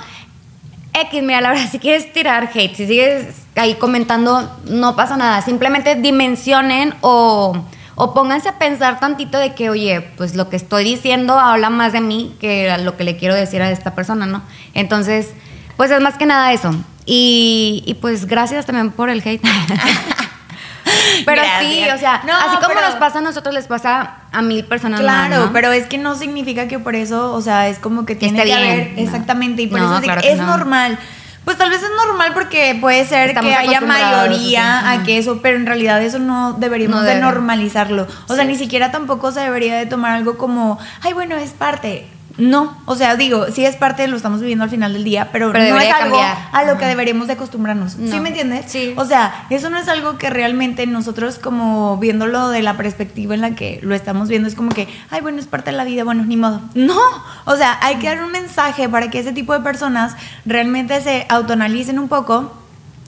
X, 0.93 1.23
mira, 1.23 1.41
la 1.41 1.49
verdad, 1.49 1.69
si 1.71 1.79
quieres 1.79 2.11
tirar 2.11 2.49
hate, 2.53 2.75
si 2.75 2.87
sigues 2.87 3.27
ahí 3.55 3.75
comentando, 3.75 4.51
no 4.65 4.95
pasa 4.95 5.17
nada. 5.17 5.41
Simplemente 5.41 5.95
dimensionen 5.95 6.93
o, 7.01 7.55
o 7.95 8.13
pónganse 8.13 8.49
a 8.49 8.59
pensar 8.59 8.99
tantito 8.99 9.37
de 9.37 9.53
que, 9.53 9.69
oye, 9.69 10.01
pues 10.17 10.35
lo 10.35 10.49
que 10.49 10.55
estoy 10.57 10.83
diciendo 10.83 11.39
habla 11.39 11.69
más 11.69 11.93
de 11.93 12.01
mí 12.01 12.35
que 12.39 12.75
lo 12.79 12.97
que 12.97 13.03
le 13.03 13.17
quiero 13.17 13.35
decir 13.35 13.61
a 13.61 13.71
esta 13.71 13.95
persona, 13.95 14.25
¿no? 14.25 14.43
Entonces, 14.73 15.29
pues 15.77 15.91
es 15.91 16.01
más 16.01 16.17
que 16.17 16.25
nada 16.25 16.51
eso. 16.51 16.75
Y 17.05 17.97
pues 17.99 18.25
gracias 18.25 18.65
también 18.65 18.91
por 18.91 19.09
el 19.09 19.21
hate. 19.25 19.41
Pero 21.25 21.41
sí, 21.59 21.83
o 21.93 21.97
sea, 21.97 22.21
No, 22.25 22.33
así 22.35 22.55
como 22.57 22.69
pero- 22.69 22.81
nos 22.81 22.95
pasa 22.95 23.19
a 23.19 23.21
nosotros, 23.21 23.53
les 23.53 23.67
pasa 23.67 24.15
a 24.31 24.41
mil 24.41 24.65
personas 24.65 25.01
más, 25.01 25.27
Claro, 25.27 25.45
¿no? 25.47 25.53
pero 25.53 25.71
es 25.71 25.87
que 25.87 25.97
no 25.97 26.15
significa 26.15 26.67
que 26.67 26.79
por 26.79 26.95
eso, 26.95 27.33
o 27.33 27.41
sea, 27.41 27.67
es 27.67 27.79
como 27.79 28.05
que 28.05 28.15
tiene 28.15 28.39
que 28.39 28.45
bien, 28.45 28.57
haber 28.57 28.91
no. 28.95 29.01
exactamente 29.01 29.61
y 29.63 29.67
por 29.67 29.79
eso 29.79 29.97
es, 29.97 30.01
claro 30.03 30.45
normal. 30.45 30.97
Pues 31.43 31.57
tal 31.57 31.71
vez 31.71 31.81
es 31.81 31.89
normal 32.05 32.33
porque 32.35 32.77
puede 32.79 33.03
ser 33.03 33.29
Estamos 33.29 33.49
que 33.49 33.55
haya 33.57 33.81
mayoría 33.81 34.81
sí. 34.81 34.87
a 34.99 35.03
que 35.03 35.17
eso, 35.17 35.39
pero 35.41 35.57
en 35.57 35.65
realidad 35.65 36.01
eso 36.03 36.19
no 36.19 36.53
deberíamos 36.53 36.97
No 36.97 37.03
de 37.03 37.19
normalizarlo. 37.19 38.05
O 38.27 38.35
sea, 38.35 38.43
ni 38.43 38.55
siquiera 38.55 38.91
tampoco 38.91 39.31
se 39.31 39.39
debería 39.39 39.75
de 39.75 39.87
tomar 39.87 40.11
algo 40.11 40.37
como, 40.37 40.77
ay, 41.01 41.13
bueno, 41.13 41.35
es 41.37 41.51
parte. 41.51 42.05
No, 42.37 42.77
o 42.85 42.95
sea, 42.95 43.15
digo, 43.17 43.47
sí 43.51 43.65
es 43.65 43.75
parte, 43.75 44.07
lo 44.07 44.15
estamos 44.15 44.39
viviendo 44.39 44.63
al 44.63 44.69
final 44.69 44.93
del 44.93 45.03
día, 45.03 45.29
pero, 45.31 45.51
Pero 45.51 45.75
no 45.75 45.81
es 45.81 45.91
algo 45.93 46.17
cambiar. 46.17 46.37
a 46.51 46.63
lo 46.63 46.71
Ajá. 46.71 46.79
que 46.79 46.85
deberíamos 46.85 47.27
de 47.27 47.33
acostumbrarnos. 47.33 47.93
¿Sí 47.93 48.19
me 48.19 48.29
entiendes? 48.29 48.65
Sí. 48.71 48.93
O 48.97 49.05
sea, 49.05 49.45
eso 49.49 49.69
no 49.69 49.77
es 49.77 49.87
algo 49.89 50.17
que 50.17 50.29
realmente 50.29 50.87
nosotros 50.87 51.39
como 51.39 51.97
viéndolo 51.97 52.49
de 52.49 52.61
la 52.61 52.77
perspectiva 52.77 53.35
en 53.35 53.41
la 53.41 53.51
que 53.55 53.79
lo 53.83 53.93
estamos 53.95 54.29
viendo, 54.29 54.47
es 54.47 54.55
como 54.55 54.71
que, 54.71 54.87
ay, 55.09 55.21
bueno, 55.21 55.39
es 55.39 55.47
parte 55.47 55.71
de 55.71 55.77
la 55.77 55.83
vida, 55.83 56.03
bueno, 56.03 56.23
ni 56.25 56.37
modo. 56.37 56.61
No, 56.73 56.99
o 57.45 57.55
sea, 57.55 57.77
hay 57.81 57.95
que 57.97 58.07
dar 58.07 58.23
un 58.23 58.31
mensaje 58.31 58.87
para 58.89 59.09
que 59.09 59.19
ese 59.19 59.33
tipo 59.33 59.53
de 59.53 59.59
personas 59.59 60.15
realmente 60.45 60.99
se 61.01 61.25
autoanalicen 61.29 61.99
un 61.99 62.07
poco 62.07 62.53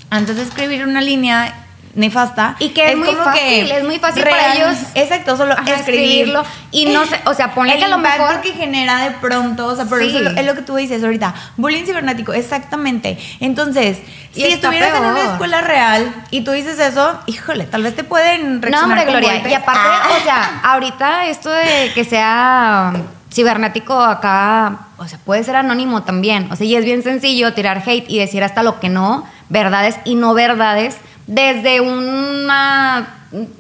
antes 0.09 0.35
de 0.35 0.43
escribir 0.43 0.85
una 0.85 1.01
línea 1.01 1.62
nefasta. 1.95 2.55
Y 2.59 2.69
que 2.69 2.91
es, 2.91 2.97
muy 2.97 3.07
como 3.07 3.23
fácil, 3.23 3.71
es 3.71 3.83
muy 3.83 3.99
fácil 3.99 4.23
para 4.23 4.55
ellos. 4.55 4.77
Exacto, 4.95 5.37
solo 5.37 5.53
Ajá, 5.53 5.75
escribirlo. 5.75 6.43
Y 6.71 6.85
no 6.87 7.05
sé, 7.05 7.19
o 7.25 7.33
sea, 7.33 7.53
ponle 7.53 7.73
el 7.75 7.79
que 7.83 7.87
lo 7.87 7.97
mejor. 7.97 8.41
que 8.41 8.51
genera 8.53 8.99
de 9.03 9.11
pronto, 9.11 9.67
o 9.67 9.75
sea, 9.75 9.85
Sí. 9.85 10.07
eso 10.07 10.19
lo- 10.19 10.31
es 10.31 10.45
lo 10.45 10.55
que 10.55 10.61
tú 10.63 10.75
dices 10.75 11.03
ahorita, 11.03 11.33
bullying 11.57 11.85
cibernético, 11.85 12.33
exactamente. 12.33 13.17
Entonces, 13.39 13.99
Y 14.35 14.41
si 14.41 14.47
estuvieras 14.53 14.95
en 14.97 15.05
una 15.05 15.21
escuela 15.33 15.61
real 15.61 16.13
y 16.31 16.41
tú 16.41 16.51
dices 16.51 16.79
eso, 16.79 17.19
híjole, 17.27 17.65
tal 17.65 17.83
vez 17.83 17.95
te 17.95 18.03
pueden 18.03 18.61
No, 18.61 18.83
hombre, 18.83 19.05
Gloria. 19.05 19.33
golpes. 19.33 19.51
Y 19.51 19.55
aparte, 19.55 19.81
Ah. 19.85 20.09
o 20.19 20.23
sea, 20.23 20.61
ahorita 20.63 21.27
esto 21.27 21.49
de 21.51 21.91
que 21.93 22.03
sea 22.03 22.93
cibernético 23.31 23.99
acá, 24.01 24.87
o 24.97 25.07
sea, 25.07 25.19
puede 25.19 25.43
ser 25.43 25.55
anónimo 25.55 26.03
también. 26.03 26.51
O 26.51 26.55
sea, 26.55 26.65
y 26.65 26.75
es 26.75 26.85
bien 26.85 27.03
sencillo 27.03 27.53
tirar 27.53 27.83
hate 27.85 28.05
y 28.07 28.19
decir 28.19 28.43
hasta 28.43 28.63
lo 28.63 28.79
que 28.79 28.89
no, 28.89 29.27
verdades 29.49 29.95
y 30.05 30.15
no 30.15 30.33
verdades, 30.33 30.97
desde 31.27 31.81
una 31.81 33.07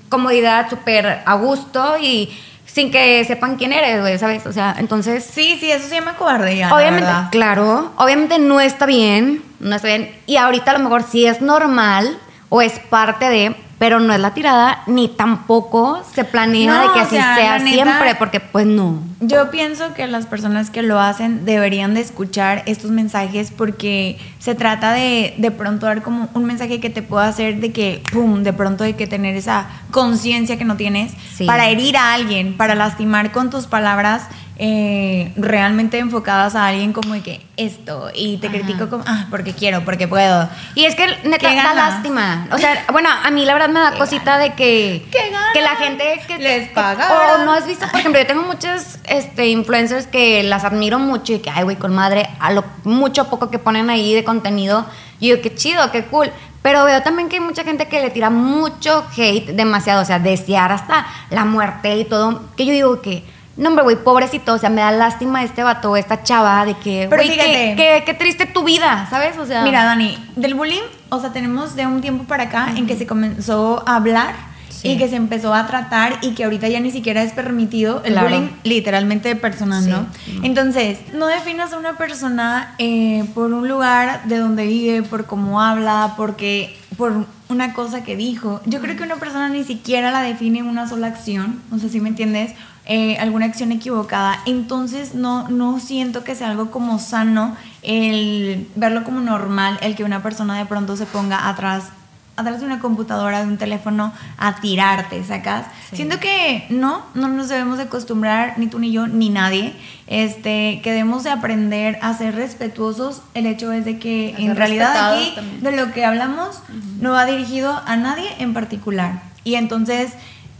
comodidad 0.09 0.69
súper 0.69 1.21
a 1.25 1.33
gusto 1.35 1.97
y 1.99 2.29
sin 2.65 2.91
que 2.91 3.23
sepan 3.25 3.55
quién 3.55 3.71
eres, 3.71 4.01
güey, 4.01 4.17
¿sabes? 4.17 4.45
O 4.47 4.51
sea, 4.51 4.75
entonces... 4.79 5.23
Sí, 5.23 5.57
sí, 5.59 5.71
eso 5.71 5.87
se 5.87 5.95
llama 5.95 6.15
cobardía. 6.15 6.73
Obviamente, 6.73 7.11
claro, 7.31 7.91
obviamente 7.97 8.39
no 8.39 8.59
está 8.59 8.87
bien, 8.87 9.43
no 9.59 9.75
está 9.75 9.89
bien. 9.89 10.15
Y 10.25 10.37
ahorita 10.37 10.71
a 10.71 10.77
lo 10.77 10.83
mejor 10.83 11.03
sí 11.03 11.25
es 11.25 11.39
normal 11.39 12.17
o 12.49 12.61
es 12.63 12.79
parte 12.79 13.29
de, 13.29 13.55
pero 13.79 13.99
no 13.99 14.13
es 14.13 14.19
la 14.19 14.33
tirada, 14.33 14.83
ni 14.87 15.07
tampoco 15.07 16.01
se 16.13 16.23
planea 16.23 16.81
de 16.81 16.91
que 16.93 16.99
así 16.99 17.15
sea, 17.15 17.59
siempre, 17.59 18.15
porque 18.15 18.39
pues 18.39 18.65
no. 18.65 19.01
Yo 19.19 19.51
pienso 19.51 19.93
que 19.93 20.07
las 20.07 20.25
personas 20.25 20.69
que 20.69 20.81
lo 20.81 20.99
hacen 20.99 21.45
deberían 21.45 21.93
de 21.93 22.01
escuchar 22.01 22.63
estos 22.65 22.91
mensajes 22.91 23.51
porque 23.51 24.19
se 24.39 24.55
trata 24.55 24.93
de 24.93 25.33
de 25.37 25.51
pronto 25.51 25.85
dar 25.85 26.01
como 26.01 26.29
un 26.33 26.45
mensaje 26.45 26.79
que 26.79 26.89
te 26.89 27.01
pueda 27.01 27.27
hacer 27.27 27.59
de 27.59 27.71
que, 27.71 28.01
pum, 28.11 28.43
de 28.43 28.53
pronto 28.53 28.83
hay 28.83 28.93
que 28.93 29.07
tener 29.07 29.35
esa 29.35 29.67
conciencia 29.91 30.57
que 30.57 30.65
no 30.65 30.77
tienes 30.77 31.13
para 31.45 31.69
herir 31.69 31.97
a 31.97 32.13
alguien, 32.13 32.55
para 32.55 32.75
lastimar 32.75 33.31
con 33.31 33.49
tus 33.49 33.67
palabras 33.67 34.27
eh, 34.57 35.33
realmente 35.35 35.97
enfocadas 35.97 36.55
a 36.55 36.67
alguien 36.67 36.93
como 36.93 37.15
de 37.15 37.21
que 37.21 37.41
esto 37.57 38.11
y 38.13 38.37
te 38.37 38.49
critico 38.49 38.87
como, 38.87 39.03
ah, 39.07 39.25
porque 39.31 39.53
quiero, 39.53 39.83
porque 39.83 40.07
puedo. 40.07 40.47
Y 40.75 40.85
es 40.85 40.95
que 40.95 41.07
neta 41.23 41.53
da 41.53 41.73
lástima. 41.73 42.47
O 42.51 42.57
sea, 42.57 42.85
bueno, 42.91 43.09
a 43.09 43.31
mí 43.31 43.45
la 43.45 43.53
verdad 43.53 43.69
me 43.69 43.79
da 43.79 43.97
cosita 43.97 44.37
de 44.37 44.53
que, 44.53 45.07
que 45.53 45.61
la 45.61 45.75
gente 45.75 46.21
que 46.27 46.37
les 46.37 46.69
paga. 46.69 47.33
O 47.33 47.45
no 47.45 47.53
has 47.53 47.65
visto, 47.65 47.87
por 47.89 47.99
ejemplo, 47.99 48.21
yo 48.21 48.27
tengo 48.27 48.43
muchos 48.43 48.99
este, 49.05 49.47
influencers 49.47 50.05
que 50.05 50.43
las 50.43 50.63
admiro 50.63 50.99
mucho 50.99 51.33
y 51.33 51.39
que, 51.39 51.49
ay, 51.49 51.63
güey, 51.63 51.75
con 51.77 51.93
madre, 51.93 52.29
a 52.39 52.51
lo 52.51 52.63
mucho 52.83 53.29
poco 53.29 53.49
que 53.49 53.57
ponen 53.59 53.89
ahí 53.89 54.13
de 54.13 54.23
contenido. 54.23 54.85
Y 55.19 55.29
yo, 55.29 55.41
qué 55.41 55.53
chido, 55.55 55.91
qué 55.91 56.05
cool. 56.05 56.31
Pero 56.61 56.85
veo 56.85 57.01
también 57.01 57.27
que 57.27 57.35
hay 57.35 57.41
mucha 57.41 57.63
gente 57.63 57.87
que 57.87 58.01
le 58.01 58.09
tira 58.09 58.29
mucho 58.29 59.05
hate, 59.17 59.49
demasiado, 59.49 60.01
o 60.01 60.05
sea, 60.05 60.19
desear 60.19 60.71
hasta 60.71 61.05
la 61.29 61.43
muerte 61.43 61.97
y 61.97 62.05
todo. 62.05 62.41
Que 62.55 62.65
yo 62.65 62.71
digo 62.71 63.01
que 63.01 63.23
no, 63.55 63.69
hombre, 63.69 63.83
güey, 63.83 63.95
pobrecito, 64.03 64.53
o 64.53 64.57
sea, 64.57 64.69
me 64.69 64.81
da 64.81 64.91
lástima 64.91 65.43
este 65.43 65.61
vato, 65.63 65.95
esta 65.95 66.23
chava, 66.23 66.65
de 66.65 66.73
que, 66.75 67.07
güey, 67.07 67.35
qué, 67.35 68.03
qué, 68.05 68.13
triste 68.15 68.47
tu 68.47 68.63
vida, 68.63 69.07
¿sabes? 69.09 69.37
O 69.37 69.45
sea. 69.45 69.63
Mira, 69.63 69.83
Dani, 69.83 70.17
del 70.35 70.55
bullying, 70.55 70.81
o 71.09 71.19
sea, 71.19 71.31
tenemos 71.31 71.75
de 71.75 71.85
un 71.85 72.01
tiempo 72.01 72.23
para 72.23 72.45
acá 72.45 72.73
en 72.75 72.87
que 72.87 72.95
se 72.95 73.05
comenzó 73.05 73.83
a 73.85 73.97
hablar 73.97 74.53
y 74.81 74.97
que 74.97 75.07
se 75.07 75.15
empezó 75.15 75.53
a 75.53 75.65
tratar 75.65 76.17
y 76.21 76.31
que 76.31 76.43
ahorita 76.43 76.67
ya 76.67 76.79
ni 76.79 76.91
siquiera 76.91 77.23
es 77.23 77.31
permitido 77.31 78.01
el 78.03 78.19
bullying 78.19 78.49
literalmente 78.63 79.35
personal, 79.35 79.87
¿no? 79.87 80.07
Entonces, 80.41 80.99
no 81.13 81.27
definas 81.27 81.73
a 81.73 81.77
una 81.77 81.97
persona 81.97 82.75
eh, 82.79 83.23
por 83.33 83.53
un 83.53 83.67
lugar 83.67 84.23
de 84.25 84.39
donde 84.39 84.65
vive, 84.65 85.03
por 85.03 85.25
cómo 85.25 85.61
habla, 85.61 86.15
porque 86.17 86.75
por 86.97 87.25
una 87.49 87.73
cosa 87.73 88.03
que 88.03 88.15
dijo. 88.15 88.61
Yo 88.65 88.81
creo 88.81 88.97
que 88.97 89.03
una 89.03 89.15
persona 89.15 89.47
ni 89.47 89.63
siquiera 89.63 90.11
la 90.11 90.21
define 90.21 90.59
en 90.59 90.65
una 90.65 90.87
sola 90.89 91.07
acción, 91.07 91.61
no 91.71 91.79
sé 91.79 91.89
si 91.89 91.99
me 91.99 92.09
entiendes 92.09 92.53
eh, 92.85 93.17
alguna 93.17 93.45
acción 93.45 93.71
equivocada. 93.71 94.39
Entonces 94.45 95.15
no, 95.15 95.47
no 95.49 95.79
siento 95.79 96.23
que 96.23 96.35
sea 96.35 96.49
algo 96.49 96.71
como 96.71 96.99
sano 96.99 97.55
el 97.81 98.67
verlo 98.75 99.03
como 99.03 99.19
normal, 99.21 99.77
el 99.81 99.95
que 99.95 100.03
una 100.03 100.23
persona 100.23 100.57
de 100.57 100.65
pronto 100.65 100.95
se 100.95 101.05
ponga 101.05 101.49
atrás 101.49 101.91
atrás 102.35 102.59
de 102.59 102.65
una 102.65 102.79
computadora, 102.79 103.41
de 103.41 103.47
un 103.47 103.57
teléfono, 103.57 104.11
a 104.37 104.55
tirarte, 104.55 105.23
¿sacas? 105.23 105.67
Siento 105.91 106.19
que 106.19 106.65
no, 106.69 107.03
no 107.13 107.27
nos 107.27 107.49
debemos 107.49 107.77
de 107.77 107.83
acostumbrar, 107.83 108.57
ni 108.57 108.67
tú 108.67 108.79
ni 108.79 108.91
yo, 108.91 109.07
ni 109.07 109.29
nadie, 109.29 109.75
este, 110.07 110.81
que 110.83 110.91
debemos 110.91 111.23
de 111.23 111.29
aprender 111.29 111.99
a 112.01 112.13
ser 112.15 112.35
respetuosos. 112.35 113.21
El 113.35 113.45
hecho 113.45 113.71
es 113.71 113.85
de 113.85 113.99
que 113.99 114.33
en 114.37 114.55
realidad 114.55 115.13
aquí, 115.13 115.35
de 115.61 115.71
lo 115.73 115.91
que 115.91 116.05
hablamos, 116.05 116.59
no 116.99 117.11
va 117.11 117.25
dirigido 117.25 117.81
a 117.85 117.95
nadie 117.97 118.27
en 118.39 118.53
particular. 118.53 119.21
Y 119.43 119.55
entonces 119.55 120.13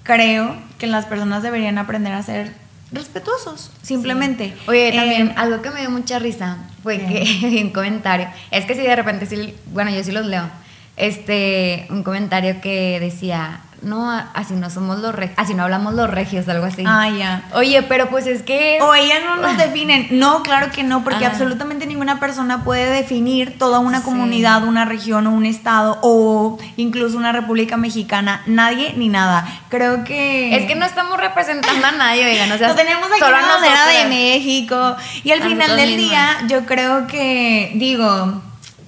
creo 0.03 0.55
que 0.77 0.87
las 0.87 1.05
personas 1.05 1.43
deberían 1.43 1.77
aprender 1.77 2.13
a 2.13 2.21
ser 2.23 2.53
respetuosos, 2.91 3.71
simplemente. 3.81 4.53
Oye, 4.67 4.91
también 4.93 5.29
eh, 5.29 5.33
algo 5.35 5.61
que 5.61 5.71
me 5.71 5.79
dio 5.79 5.89
mucha 5.89 6.19
risa 6.19 6.57
fue 6.83 6.99
que 6.99 7.61
un 7.63 7.71
comentario, 7.71 8.27
es 8.51 8.65
que 8.65 8.75
si 8.75 8.81
de 8.81 8.95
repente 8.95 9.25
sí, 9.25 9.55
bueno, 9.67 9.91
yo 9.91 10.03
sí 10.03 10.11
los 10.11 10.25
leo. 10.25 10.49
Este, 10.95 11.87
un 11.89 12.03
comentario 12.03 12.61
que 12.61 12.99
decía, 12.99 13.61
no, 13.83 14.11
así 14.33 14.53
no 14.53 14.69
somos 14.69 14.99
los 14.99 15.13
regios, 15.13 15.37
así 15.37 15.53
no 15.53 15.63
hablamos 15.63 15.93
los 15.93 16.09
regios, 16.09 16.47
algo 16.47 16.65
así. 16.65 16.83
Ah, 16.85 17.09
ya. 17.09 17.43
Oye, 17.53 17.83
pero 17.83 18.09
pues 18.09 18.27
es 18.27 18.41
que... 18.41 18.79
O 18.81 18.93
ellas 18.93 19.19
no 19.25 19.37
nos 19.37 19.57
definen. 19.65 20.07
No, 20.11 20.43
claro 20.43 20.71
que 20.71 20.83
no, 20.83 21.03
porque 21.03 21.25
absolutamente 21.25 21.85
ninguna 21.85 22.19
persona 22.19 22.63
puede 22.63 22.89
definir 22.89 23.57
toda 23.57 23.79
una 23.79 24.03
comunidad, 24.03 24.63
una 24.63 24.85
región 24.85 25.27
o 25.27 25.31
un 25.31 25.45
estado 25.45 25.99
o 26.01 26.57
incluso 26.77 27.17
una 27.17 27.31
república 27.31 27.77
mexicana. 27.77 28.43
Nadie 28.45 28.93
ni 28.97 29.09
nada. 29.09 29.47
Creo 29.69 30.03
que... 30.03 30.55
Es 30.55 30.65
que 30.65 30.75
no 30.75 30.85
estamos 30.85 31.17
representando 31.17 31.87
a 31.87 31.91
nadie, 31.91 32.25
oigan. 32.25 32.51
O 32.51 32.57
sea, 32.57 32.67
no 32.69 32.75
tenemos 32.75 33.09
aquí 33.09 33.19
solo 33.19 33.37
una 33.37 33.87
de 33.87 34.05
México. 34.05 34.95
Y 35.23 35.31
al 35.31 35.41
final 35.41 35.75
del 35.75 35.97
día, 35.97 36.37
yo 36.47 36.65
creo 36.65 37.07
que, 37.07 37.71
digo 37.75 38.42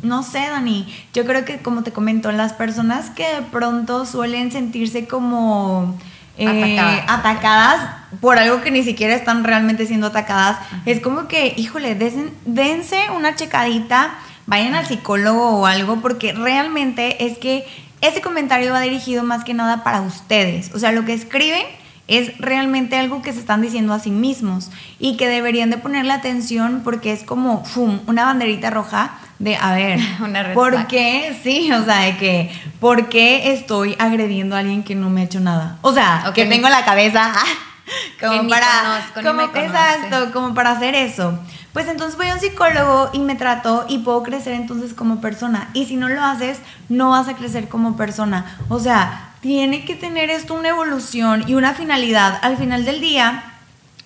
no 0.06 0.24
sé, 0.24 0.40
Dani, 0.40 0.88
yo 1.14 1.26
creo 1.26 1.46
que 1.46 1.60
como 1.60 1.84
te 1.84 1.92
comento, 1.92 2.32
las 2.32 2.54
personas 2.54 3.10
que 3.10 3.24
de 3.24 3.42
pronto 3.42 4.06
suelen 4.06 4.52
sentirse 4.52 5.08
como 5.08 5.98
eh, 6.38 6.80
atacadas. 7.08 7.90
por 8.22 8.38
algo 8.38 8.62
que 8.62 8.72
ni 8.72 8.84
siquiera 8.84 9.16
están 9.16 9.44
realmente 9.44 9.86
siendo 9.86 10.08
atacadas, 10.08 10.58
es 10.86 11.00
como 11.02 11.28
que, 11.28 11.54
híjole, 11.58 11.96
dense 11.96 13.00
una 13.16 13.36
checadita, 13.36 14.16
vayan 14.46 14.76
al 14.76 14.86
psicólogo 14.86 15.60
o 15.60 15.66
algo, 15.66 16.02
porque 16.02 16.34
realmente 16.34 17.26
es 17.26 17.38
que 17.38 17.66
ese 18.02 18.22
comentario 18.22 18.72
va 18.72 18.82
dirigido 18.82 19.24
más 19.24 19.44
que 19.44 19.54
nada 19.54 19.84
para 19.84 20.02
ustedes. 20.02 20.74
O 20.74 20.80
sea, 20.80 20.92
lo 20.92 21.06
que 21.06 21.14
escriben 21.14 21.66
es 22.08 22.38
realmente 22.38 22.98
algo 22.98 23.22
que 23.22 23.34
se 23.34 23.40
están 23.40 23.62
diciendo 23.62 23.94
a 23.94 24.00
sí 24.00 24.12
mismos 24.12 24.70
y 25.00 25.18
que 25.18 25.28
deberían 25.28 25.72
de 25.72 25.78
ponerle 25.78 26.14
atención 26.14 26.82
porque 26.84 27.12
es 27.12 27.24
como, 27.24 27.66
¡fum!, 27.66 28.00
una 28.08 28.26
banderita 28.26 28.70
roja 28.70 29.18
de, 29.40 29.56
a 29.56 29.74
ver, 29.74 30.00
¿por 30.54 30.88
qué? 30.88 31.38
Sí, 31.44 31.72
o 31.72 31.84
sea, 31.84 32.02
de 32.02 32.18
que, 32.18 32.52
¿por 32.80 33.10
qué 33.10 33.52
estoy 33.52 33.96
agrediendo 34.00 34.56
a 34.56 34.60
alguien 34.60 34.84
que 34.84 34.96
no 34.96 35.10
me 35.10 35.22
ha 35.22 35.24
hecho 35.26 35.40
nada? 35.40 35.78
O 35.82 35.94
sea, 35.94 36.32
que 36.34 36.46
tengo 36.46 36.70
la 36.70 36.86
cabeza 36.86 37.34
como 38.20 38.48
para, 38.50 39.06
como, 39.24 39.42
exacto, 39.42 40.32
como 40.32 40.54
para 40.54 40.72
hacer 40.72 40.96
eso. 40.96 41.38
Pues 41.74 41.90
entonces 41.90 42.16
voy 42.16 42.30
a 42.30 42.36
un 42.36 42.40
psicólogo 42.40 43.10
y 43.12 43.20
me 43.20 43.36
trato 43.36 43.86
y 43.90 43.98
puedo 43.98 44.24
crecer 44.24 44.54
entonces 44.54 44.94
como 44.94 45.20
persona. 45.20 45.70
Y 45.74 45.86
si 45.86 45.98
no 45.98 46.08
lo 46.08 46.24
haces, 46.24 46.60
no 46.88 47.10
vas 47.10 47.28
a 47.28 47.36
crecer 47.36 47.68
como 47.68 47.98
persona. 47.98 48.58
O 48.70 48.80
sea, 48.80 49.34
tiene 49.42 49.84
que 49.84 49.96
tener 49.96 50.30
esto 50.30 50.54
una 50.54 50.70
evolución 50.70 51.44
y 51.48 51.56
una 51.56 51.74
finalidad. 51.74 52.40
Al 52.44 52.56
final 52.56 52.86
del 52.86 53.02
día, 53.02 53.44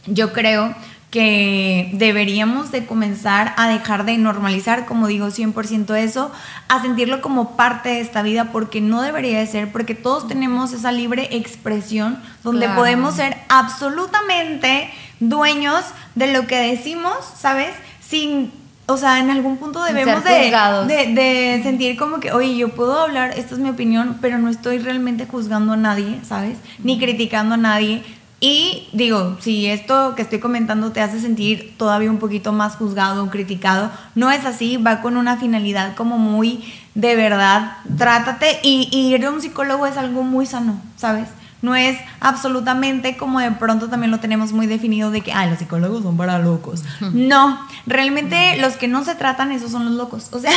yo 0.08 0.34
creo 0.34 0.74
que 1.10 1.90
deberíamos 1.94 2.72
de 2.72 2.86
comenzar 2.86 3.54
a 3.58 3.68
dejar 3.68 4.06
de 4.06 4.18
normalizar, 4.18 4.86
como 4.86 5.08
digo 5.08 5.28
100% 5.28 5.96
eso, 5.96 6.32
a 6.68 6.82
sentirlo 6.82 7.22
como 7.22 7.56
parte 7.56 7.90
de 7.90 8.02
esta 8.02 8.22
vida, 8.22 8.52
porque 8.52 8.80
no 8.80 9.02
debería 9.02 9.40
de 9.40 9.48
ser, 9.48 9.72
porque 9.72 9.96
todos 9.96 10.28
tenemos 10.28 10.72
esa 10.72 10.92
libre 10.92 11.28
expresión 11.32 12.22
donde 12.44 12.70
podemos 12.70 13.16
ser 13.16 13.38
absolutamente 13.50 14.92
dueños 15.20 15.84
de 16.14 16.32
lo 16.32 16.46
que 16.46 16.58
decimos, 16.58 17.16
¿sabes? 17.36 17.72
Sin 18.08 18.52
o 18.90 18.98
sea, 18.98 19.20
en 19.20 19.30
algún 19.30 19.58
punto 19.58 19.84
debemos 19.84 20.24
de, 20.24 20.52
de, 20.88 21.14
de, 21.14 21.60
sentir 21.62 21.96
como 21.96 22.20
que, 22.20 22.32
oye, 22.32 22.58
yo 22.58 22.70
puedo 22.70 23.00
hablar, 23.00 23.38
esta 23.38 23.54
es 23.54 23.60
mi 23.60 23.70
opinión, 23.70 24.18
pero 24.20 24.40
no 24.40 24.50
estoy 24.50 24.80
realmente 24.80 25.28
juzgando 25.28 25.74
a 25.74 25.78
nadie, 25.78 26.20
¿sabes? 26.28 26.58
Ni 26.80 26.98
criticando 26.98 27.54
a 27.54 27.58
nadie, 27.58 28.04
y 28.40 28.88
digo, 28.94 29.38
si 29.40 29.68
esto 29.68 30.16
que 30.16 30.22
estoy 30.22 30.40
comentando 30.40 30.92
te 30.92 31.02
hace 31.02 31.20
sentir 31.20 31.76
todavía 31.78 32.10
un 32.10 32.20
poquito 32.20 32.54
más 32.54 32.76
juzgado 32.76 33.24
o 33.24 33.30
criticado, 33.30 33.92
no 34.16 34.32
es 34.32 34.46
así, 34.46 34.78
va 34.78 35.02
con 35.02 35.18
una 35.18 35.38
finalidad 35.38 35.96
como 35.96 36.18
muy 36.18 36.64
de 36.96 37.16
verdad, 37.16 37.78
trátate 37.98 38.60
y, 38.64 38.90
ir 38.92 39.26
a 39.26 39.32
un 39.32 39.42
psicólogo 39.42 39.86
es 39.86 39.98
algo 39.98 40.24
muy 40.24 40.46
sano, 40.46 40.82
¿sabes? 40.96 41.30
No 41.62 41.76
es 41.76 41.98
absolutamente 42.20 43.18
como 43.18 43.40
de 43.40 43.52
pronto 43.52 43.90
también 43.90 44.12
lo 44.12 44.20
tenemos 44.20 44.54
muy 44.54 44.68
definido 44.68 45.12
de 45.12 45.22
que, 45.22 45.34
ah, 45.34 45.46
los 45.46 45.60
psicólogos 45.60 46.04
son 46.04 46.16
para 46.18 46.40
locos. 46.40 46.84
No, 47.14 47.60
realmente 47.86 48.58
los 48.60 48.78
que 48.78 48.88
no 48.88 49.04
se 49.04 49.16
tratan, 49.16 49.52
esos 49.52 49.72
son 49.72 49.86
los 49.86 49.94
locos. 49.94 50.30
O 50.32 50.40
sea, 50.40 50.52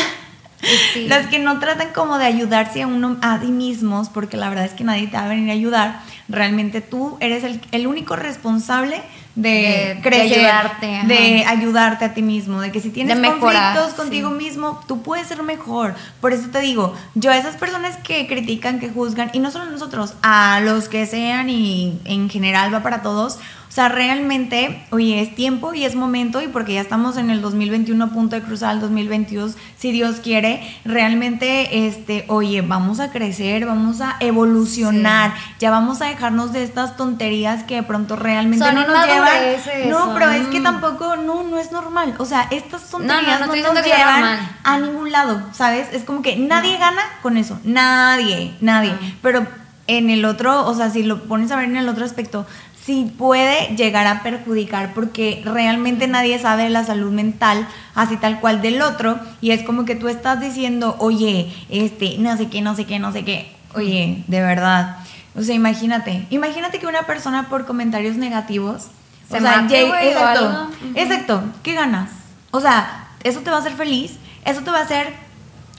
los 1.09 1.27
que 1.27 1.39
no 1.39 1.59
tratan 1.59 1.89
como 1.93 2.19
de 2.19 2.27
ayudarse 2.27 2.83
a 2.83 2.87
uno 2.87 3.17
a 3.21 3.41
sí 3.41 3.49
mismos, 3.49 4.09
porque 4.09 4.37
la 4.37 4.49
verdad 4.49 4.65
es 4.65 4.73
que 4.73 4.85
nadie 4.85 5.09
te 5.09 5.17
va 5.17 5.25
a 5.25 5.29
venir 5.29 5.51
a 5.51 5.55
ayudar 5.55 6.01
realmente 6.33 6.81
tú 6.81 7.17
eres 7.21 7.45
el, 7.73 7.87
único 7.87 8.17
responsable 8.17 9.03
de, 9.35 9.99
crecer, 10.03 10.29
de 10.29 10.35
ayudarte, 10.35 11.01
de 11.07 11.45
ayudarte 11.45 12.05
a 12.05 12.15
ti 12.15 12.23
mismo, 12.23 12.61
de 12.61 12.73
que 12.73 12.81
si 12.81 12.91
tienes 12.91 13.19
conflictos 13.19 13.93
contigo 13.95 14.31
mismo, 14.31 14.81
tú 14.89 15.03
puedes 15.03 15.27
ser 15.27 15.43
mejor. 15.43 15.95
Por 16.21 16.33
eso 16.33 16.49
te 16.51 16.61
digo, 16.61 16.95
yo 17.15 17.31
a 17.31 17.37
esas 17.37 17.57
personas 17.57 17.97
que 17.99 18.27
critican, 18.27 18.81
que 18.81 18.89
juzgan, 18.89 19.31
y 19.33 19.39
no 19.39 19.51
solo 19.51 19.71
nosotros, 19.71 20.15
a 20.23 20.61
los 20.61 20.89
que 20.89 21.07
sean 21.07 21.51
y 21.51 21.99
en 22.05 22.29
general 22.29 22.73
va 22.75 22.83
para 22.83 23.03
todos, 23.03 23.39
o 23.73 23.75
sea, 23.75 23.89
realmente, 23.89 24.85
oye, 24.91 25.23
es 25.23 25.35
tiempo 25.35 25.73
y 25.73 25.87
es 25.87 25.95
momento 25.95 26.43
y 26.43 26.49
porque 26.49 26.75
ya 26.75 26.83
estamos 26.83 27.17
en 27.17 27.31
el 27.31 27.41
2021 27.41 28.05
a 28.05 28.09
punto 28.09 28.37
de 28.37 28.43
cruzar 28.43 28.75
el 28.75 28.83
2022, 28.83 29.57
si 29.79 29.93
Dios 29.93 30.17
quiere, 30.17 30.63
realmente, 30.85 31.87
este, 31.87 32.27
oye, 32.29 32.61
vamos 32.61 33.01
a 33.01 33.11
crecer, 33.11 33.65
vamos 33.65 34.03
a 34.03 34.17
evolucionar, 34.21 35.33
ya 35.59 35.71
vamos 35.71 36.03
a 36.03 36.05
dejarnos 36.05 36.53
de 36.53 36.65
estas 36.65 36.99
tonterías 36.99 37.63
que 37.63 37.77
de 37.77 37.83
pronto 37.83 38.15
realmente 38.15 38.63
no 38.75 38.87
nos 38.87 39.07
llevan. 39.07 39.89
No, 39.89 40.13
pero 40.13 40.31
es 40.33 40.49
que 40.49 40.61
tampoco, 40.61 41.17
no, 41.17 41.43
no 41.43 41.59
es 41.59 41.73
normal. 41.73 42.15
O 42.19 42.27
sea, 42.27 42.49
estas 42.51 42.91
tonterías 42.91 43.41
no, 43.41 43.47
nos 43.47 43.85
llevan 43.87 44.51
a 44.65 44.79
ningún 44.81 45.11
lado, 45.11 45.43
¿sabes? 45.53 45.89
Es 45.95 46.05
como 46.05 46.21
que 46.21 46.37
nadie 46.37 46.77
gana 46.77 47.01
con 47.23 47.39
eso, 47.39 47.59
nadie, 47.65 48.55
nadie. 48.61 48.93
Pero 49.23 49.47
en 49.87 50.11
el 50.11 50.25
otro, 50.25 50.67
o 50.67 50.75
sea, 50.75 50.91
si 50.91 51.03
lo 51.03 51.25
pones 51.25 51.51
a 51.51 51.57
ver 51.57 51.65
en 51.65 51.77
el 51.77 51.89
otro 51.89 52.05
aspecto, 52.05 52.47
sí 52.85 53.13
puede 53.17 53.77
llegar 53.77 54.07
a 54.07 54.23
perjudicar 54.23 54.93
porque 54.95 55.41
realmente 55.45 56.09
nadie 56.09 56.39
sabe 56.39 56.69
la 56.69 56.85
salud 56.85 57.13
mental 57.13 57.69
así 57.95 58.17
tal 58.17 58.41
cual 58.41 58.61
del 58.61 58.83
otro 58.83 59.21
y 59.41 59.53
es 59.53 59.63
como 59.63 59.85
que 59.85 59.95
tú 59.95 60.09
estás 60.09 60.41
diciendo, 60.41 60.97
oye, 60.99 61.53
este, 61.71 62.17
no 62.19 62.37
sé 62.37 62.49
qué, 62.49 62.61
no 62.61 62.75
sé 62.75 62.85
qué, 62.85 62.99
no 62.99 63.13
sé 63.13 63.25
qué, 63.25 63.55
oye, 63.75 64.25
de 64.27 64.41
verdad. 64.41 64.97
O 65.35 65.43
sea, 65.43 65.55
imagínate, 65.55 66.27
imagínate 66.31 66.79
que 66.79 66.87
una 66.87 67.05
persona 67.05 67.49
por 67.49 67.65
comentarios 67.67 68.17
negativos, 68.17 68.89
o 69.31 69.41
sea, 69.41 69.67
exacto, 69.71 70.71
exacto, 70.95 71.43
¿qué 71.63 71.73
ganas? 71.75 72.11
O 72.51 72.61
sea, 72.61 73.09
eso 73.23 73.41
te 73.41 73.51
va 73.51 73.57
a 73.57 73.61
hacer 73.61 73.73
feliz, 73.73 74.17
eso 74.45 74.61
te 74.61 74.71
va 74.71 74.81
a 74.81 74.83
hacer 74.83 75.15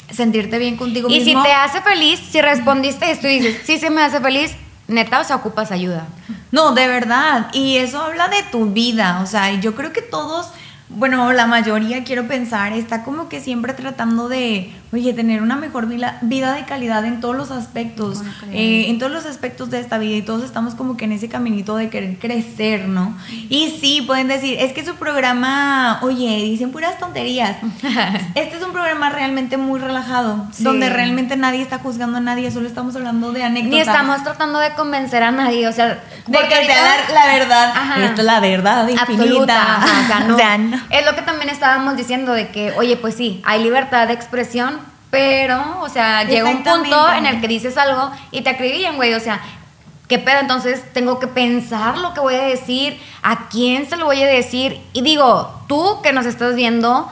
sentirte 0.10 0.58
bien 0.58 0.78
contigo 0.78 1.10
mismo. 1.10 1.22
Y 1.22 1.36
si 1.36 1.44
te 1.44 1.52
hace 1.52 1.82
feliz, 1.82 2.20
si 2.20 2.42
respondiste 2.42 3.12
esto 3.12 3.28
y 3.28 3.40
dices, 3.40 3.62
sí 3.64 3.78
se 3.78 3.90
me 3.90 4.02
hace 4.02 4.20
feliz, 4.22 4.56
neta, 4.94 5.20
o 5.20 5.24
sea, 5.24 5.38
ocupas 5.38 5.72
ayuda. 5.72 6.08
No, 6.52 6.74
de 6.74 6.88
verdad. 6.88 7.48
Y 7.54 7.78
eso 7.78 8.02
habla 8.02 8.28
de 8.28 8.44
tu 8.44 8.68
vida. 8.68 9.20
O 9.22 9.26
sea, 9.26 9.52
yo 9.60 9.76
creo 9.76 9.92
que 9.92 10.02
todos, 10.02 10.52
bueno, 10.96 11.32
la 11.34 11.48
mayoría, 11.48 12.04
quiero 12.04 12.28
pensar, 12.28 12.74
está 12.74 13.04
como 13.04 13.30
que 13.30 13.40
siempre 13.40 13.74
tratando 13.74 14.30
de 14.30 14.72
oye, 14.94 15.14
tener 15.14 15.42
una 15.42 15.56
mejor 15.56 15.88
vida, 15.88 16.20
de 16.22 16.66
calidad 16.66 17.04
en 17.06 17.20
todos 17.20 17.36
los 17.36 17.50
aspectos, 17.50 18.22
eh, 18.52 18.86
en 18.90 19.00
todos 19.00 19.12
los 19.12 19.26
aspectos 19.26 19.72
de 19.72 19.80
esta 19.80 19.98
vida 19.98 20.18
y 20.18 20.22
todos 20.22 20.44
estamos 20.44 20.76
como 20.76 20.98
que 20.98 21.06
en 21.06 21.14
ese 21.14 21.30
caminito 21.30 21.76
de 21.76 21.90
querer 21.90 22.20
crecer, 22.20 22.88
¿no? 22.88 23.18
Y 23.50 23.76
sí, 23.82 24.04
pueden 24.06 24.28
decir, 24.28 24.58
es 24.60 24.72
que 24.72 24.86
su 24.86 24.96
programa, 24.96 26.00
oye, 26.04 26.38
dicen 26.44 26.72
puras 26.72 27.00
tonterías. 27.00 27.58
este 28.36 28.58
es 28.58 28.64
un 28.64 28.72
programa 28.72 29.10
realmente 29.10 29.58
muy 29.58 29.80
relajado, 29.80 30.48
donde 30.60 30.90
realmente 30.90 31.38
nadie 31.38 31.64
está 31.64 31.80
juzgando 31.80 32.20
a 32.20 32.22
nadie, 32.22 32.52
solo 32.52 32.68
estamos 32.68 32.96
hablando 32.96 33.32
de 33.32 33.44
anécdotas. 33.44 33.74
Ni 33.74 33.80
estamos 33.80 34.24
tratando 34.24 34.60
de 34.60 34.74
convencer 34.74 35.24
a 35.24 35.32
nadie, 35.32 35.68
o 35.68 35.74
sea, 35.74 36.04
de 36.28 36.38
que 36.38 36.66
sea 36.66 37.06
la, 37.12 37.34
verdad. 37.34 38.04
Esto 38.04 38.22
es 38.22 38.28
la 38.28 38.40
verdad 38.40 38.88
absoluta. 39.00 39.80
o 40.32 40.38
sea, 40.38 40.58
no. 40.60 40.78
Es 40.90 41.06
lo 41.06 41.16
que 41.16 41.22
también 41.22 41.50
estábamos 41.50 41.96
diciendo 41.98 42.34
de 42.34 42.50
que, 42.50 42.72
oye, 42.74 42.98
pues 42.98 43.16
sí, 43.16 43.42
hay 43.46 43.64
libertad 43.64 44.08
de 44.08 44.14
expresión, 44.14 44.80
pero, 45.10 45.80
o 45.82 45.90
sea, 45.90 46.24
llega 46.24 46.50
un 46.50 46.64
punto 46.64 47.14
en 47.14 47.26
el 47.26 47.40
que 47.40 47.48
dices 47.48 47.78
algo 47.78 48.12
y 48.32 48.42
te 48.42 48.50
acribillan, 48.50 48.96
güey. 48.96 49.14
O 49.14 49.20
sea, 49.20 49.42
¿qué 50.08 50.20
pedo? 50.20 50.40
Entonces 50.40 50.84
tengo 50.94 51.20
que 51.20 51.28
pensar 51.28 51.98
lo 51.98 52.14
que 52.14 52.20
voy 52.20 52.36
a 52.36 52.44
decir, 52.44 53.00
a 53.22 53.48
quién 53.50 53.88
se 53.90 53.96
lo 53.96 54.06
voy 54.06 54.22
a 54.24 54.28
decir. 54.28 54.82
Y 54.94 55.02
digo, 55.02 55.66
tú 55.68 56.00
que 56.02 56.14
nos 56.14 56.26
estás 56.26 56.56
viendo, 56.56 57.10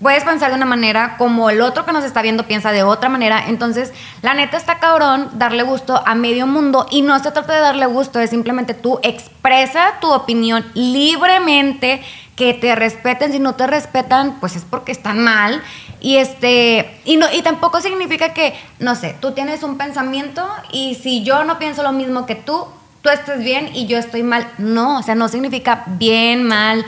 puedes 0.00 0.24
pensar 0.24 0.50
de 0.50 0.56
una 0.56 0.66
manera 0.66 1.16
como 1.18 1.50
el 1.50 1.60
otro 1.60 1.84
que 1.84 1.92
nos 1.92 2.04
está 2.04 2.22
viendo 2.22 2.44
piensa 2.46 2.72
de 2.72 2.82
otra 2.82 3.08
manera. 3.08 3.44
Entonces, 3.46 3.92
la 4.22 4.34
neta 4.34 4.56
está 4.56 4.78
cabrón 4.78 5.30
darle 5.34 5.62
gusto 5.62 6.02
a 6.04 6.14
medio 6.14 6.46
mundo 6.46 6.86
y 6.90 7.02
no 7.02 7.18
se 7.18 7.30
trata 7.30 7.54
de 7.54 7.60
darle 7.60 7.86
gusto, 7.86 8.18
es 8.18 8.30
simplemente 8.30 8.74
tú 8.74 8.98
expresa 9.02 9.94
tu 10.00 10.10
opinión 10.10 10.64
libremente, 10.74 12.02
que 12.40 12.54
te 12.54 12.74
respeten. 12.74 13.32
Si 13.32 13.38
no 13.38 13.54
te 13.54 13.66
respetan, 13.66 14.40
pues 14.40 14.56
es 14.56 14.64
porque 14.64 14.92
están 14.92 15.22
mal. 15.22 15.62
Y 16.00 16.16
este, 16.16 16.98
y 17.04 17.18
no, 17.18 17.26
y 17.30 17.42
tampoco 17.42 17.82
significa 17.82 18.32
que, 18.32 18.54
no 18.78 18.94
sé, 18.94 19.14
tú 19.20 19.32
tienes 19.32 19.62
un 19.62 19.76
pensamiento 19.76 20.48
y 20.72 20.94
si 20.94 21.22
yo 21.22 21.44
no 21.44 21.58
pienso 21.58 21.82
lo 21.82 21.92
mismo 21.92 22.24
que 22.24 22.36
tú, 22.36 22.64
tú 23.02 23.10
estés 23.10 23.44
bien 23.44 23.68
y 23.74 23.86
yo 23.86 23.98
estoy 23.98 24.22
mal. 24.22 24.50
No, 24.56 25.00
o 25.00 25.02
sea, 25.02 25.14
no 25.14 25.28
significa 25.28 25.84
bien, 25.86 26.44
mal. 26.44 26.86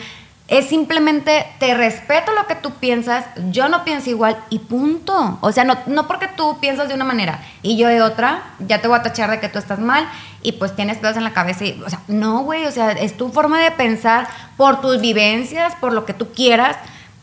Es 0.52 0.66
simplemente 0.66 1.46
te 1.58 1.72
respeto 1.72 2.30
lo 2.32 2.46
que 2.46 2.54
tú 2.54 2.72
piensas, 2.72 3.24
yo 3.50 3.70
no 3.70 3.84
pienso 3.84 4.10
igual 4.10 4.36
y 4.50 4.58
punto. 4.58 5.38
O 5.40 5.50
sea, 5.50 5.64
no, 5.64 5.78
no 5.86 6.06
porque 6.06 6.28
tú 6.28 6.58
piensas 6.60 6.88
de 6.88 6.94
una 6.94 7.06
manera 7.06 7.42
y 7.62 7.78
yo 7.78 7.88
de 7.88 8.02
otra, 8.02 8.42
ya 8.58 8.82
te 8.82 8.86
voy 8.86 8.98
a 8.98 9.02
tachar 9.02 9.30
de 9.30 9.40
que 9.40 9.48
tú 9.48 9.58
estás 9.58 9.78
mal 9.78 10.06
y 10.42 10.52
pues 10.52 10.76
tienes 10.76 10.98
pedos 10.98 11.16
en 11.16 11.24
la 11.24 11.32
cabeza. 11.32 11.64
Y, 11.64 11.82
o 11.82 11.88
sea, 11.88 12.00
no, 12.06 12.42
güey, 12.42 12.66
o 12.66 12.70
sea, 12.70 12.92
es 12.92 13.16
tu 13.16 13.30
forma 13.30 13.62
de 13.62 13.70
pensar 13.70 14.28
por 14.58 14.82
tus 14.82 15.00
vivencias, 15.00 15.74
por 15.76 15.94
lo 15.94 16.04
que 16.04 16.12
tú 16.12 16.32
quieras 16.32 16.76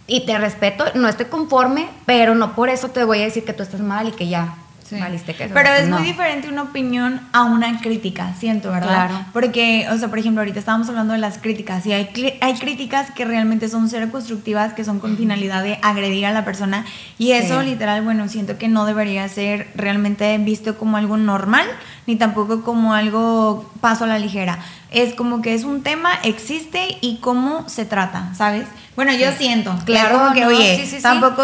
y 0.07 0.25
te 0.25 0.35
respeto, 0.39 0.85
no 0.95 1.07
estoy 1.07 1.27
conforme, 1.27 1.87
pero 2.07 2.33
no 2.33 2.55
por 2.55 2.69
eso 2.69 2.89
te 2.89 3.03
voy 3.03 3.21
a 3.21 3.25
decir 3.25 3.45
que 3.45 3.53
tú 3.53 3.61
estás 3.61 3.81
mal 3.81 4.07
y 4.07 4.11
que 4.11 4.27
ya 4.27 4.55
valiste 4.91 5.35
que 5.35 5.47
Pero 5.47 5.69
es 5.73 5.89
muy 5.89 6.03
diferente 6.03 6.49
una 6.49 6.63
opinión 6.63 7.21
a 7.33 7.43
una 7.43 7.79
crítica, 7.81 8.33
siento, 8.33 8.71
¿verdad? 8.71 9.07
Claro. 9.07 9.25
Porque, 9.33 9.87
o 9.91 9.97
sea, 9.97 10.07
por 10.07 10.19
ejemplo, 10.19 10.41
ahorita 10.41 10.59
estábamos 10.59 10.89
hablando 10.89 11.13
de 11.13 11.19
las 11.19 11.37
críticas 11.37 11.85
y 11.85 11.93
hay, 11.93 12.09
hay 12.41 12.53
críticas 12.55 13.11
que 13.11 13.25
realmente 13.25 13.69
son 13.69 13.89
cero 13.89 14.07
constructivas, 14.11 14.73
que 14.73 14.83
son 14.83 14.99
con 14.99 15.17
finalidad 15.17 15.63
de 15.63 15.79
agredir 15.81 16.25
a 16.25 16.31
la 16.31 16.45
persona 16.45 16.85
y 17.17 17.33
eso 17.33 17.61
literal, 17.61 18.03
bueno, 18.03 18.27
siento 18.27 18.57
que 18.57 18.67
no 18.67 18.85
debería 18.85 19.27
ser 19.27 19.67
realmente 19.75 20.37
visto 20.37 20.77
como 20.77 20.97
algo 20.97 21.17
normal 21.17 21.65
ni 22.09 22.15
tampoco 22.15 22.63
como 22.63 22.95
algo 22.95 23.69
paso 23.81 24.05
a 24.05 24.07
la 24.07 24.17
ligera. 24.17 24.57
Es 24.89 25.13
como 25.13 25.43
que 25.43 25.53
es 25.53 25.63
un 25.63 25.83
tema, 25.83 26.09
existe 26.23 26.97
y 27.01 27.17
cómo 27.17 27.69
se 27.69 27.85
trata, 27.85 28.33
¿sabes? 28.33 28.67
Bueno, 28.99 29.13
yo 29.13 29.31
siento. 29.31 29.73
Claro, 29.85 30.33
que, 30.33 30.45
oye, 30.45 30.99
tampoco 31.01 31.41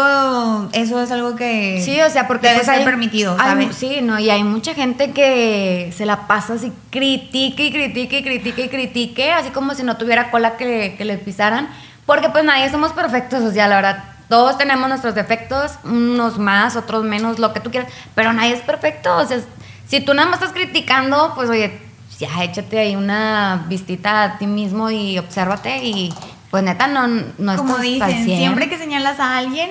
eso 0.74 1.00
es 1.00 1.10
algo 1.10 1.36
que. 1.36 1.80
Sí, 1.82 1.98
o 2.02 2.10
sea, 2.10 2.28
porque 2.28 2.48
debe 2.48 2.58
pues 2.58 2.66
ser 2.66 2.84
permitido, 2.84 3.34
¿sabes? 3.38 3.74
sí, 3.74 4.00
no, 4.02 4.18
y 4.18 4.28
hay 4.28 4.44
mucha 4.44 4.74
gente 4.74 5.12
que 5.12 5.90
se 5.96 6.04
la 6.04 6.26
pasa 6.26 6.52
así, 6.52 6.70
critique 6.90 7.64
y 7.64 7.72
critique 7.72 8.18
y 8.18 8.22
critique 8.22 8.64
y 8.64 8.68
critique, 8.68 9.32
así 9.32 9.48
como 9.52 9.74
si 9.74 9.84
no 9.84 9.96
tuviera 9.96 10.30
cola 10.30 10.58
que, 10.58 10.96
que 10.98 11.06
le 11.06 11.16
pisaran. 11.16 11.70
Porque 12.04 12.28
pues 12.28 12.44
nadie 12.44 12.68
somos 12.68 12.92
perfectos, 12.92 13.42
o 13.42 13.50
sea, 13.50 13.68
la 13.68 13.76
verdad, 13.76 14.04
todos 14.28 14.58
tenemos 14.58 14.90
nuestros 14.90 15.14
defectos, 15.14 15.78
unos 15.84 16.38
más, 16.38 16.76
otros 16.76 17.04
menos, 17.04 17.38
lo 17.38 17.54
que 17.54 17.60
tú 17.60 17.70
quieras, 17.70 17.90
pero 18.14 18.34
nadie 18.34 18.52
es 18.52 18.60
perfecto. 18.60 19.16
O 19.16 19.26
sea, 19.26 19.40
si 19.86 20.02
tú 20.02 20.12
nada 20.12 20.28
más 20.28 20.42
estás 20.42 20.52
criticando, 20.52 21.32
pues 21.34 21.48
oye, 21.48 21.80
ya 22.18 22.44
échate 22.44 22.78
ahí 22.78 22.96
una 22.96 23.64
vistita 23.66 24.24
a 24.24 24.38
ti 24.38 24.46
mismo 24.46 24.90
y 24.90 25.18
obsérvate 25.18 25.78
y 25.78 26.12
pues 26.56 26.64
neta, 26.64 26.86
no, 26.86 27.06
no 27.06 27.56
Como 27.56 27.76
dicen, 27.76 28.24
siempre 28.24 28.70
que 28.70 28.78
señalas 28.78 29.20
a 29.20 29.36
alguien, 29.36 29.68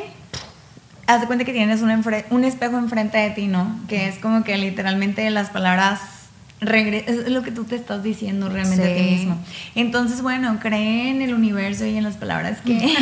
haz 1.08 1.20
de 1.20 1.26
cuenta 1.26 1.44
que 1.44 1.52
tienes 1.52 1.82
un, 1.82 1.90
un 2.30 2.44
espejo 2.44 2.78
enfrente 2.78 3.18
de 3.18 3.32
ti, 3.32 3.48
¿no? 3.48 3.80
Que 3.88 4.08
es 4.08 4.20
como 4.20 4.44
que 4.44 4.56
literalmente 4.56 5.28
las 5.32 5.50
palabras 5.50 6.00
es 6.62 7.32
lo 7.32 7.42
que 7.42 7.50
tú 7.50 7.64
te 7.64 7.76
estás 7.76 8.04
diciendo 8.04 8.50
realmente 8.50 8.84
a 8.84 8.96
ti 8.96 9.02
mismo. 9.02 9.44
Entonces, 9.74 10.22
bueno, 10.22 10.60
cree 10.62 11.10
en 11.10 11.24
el 11.24 11.34
universo 11.34 11.88
y 11.88 11.98
en 11.98 12.04
las 12.04 12.18
palabras 12.18 12.60
que, 12.64 12.76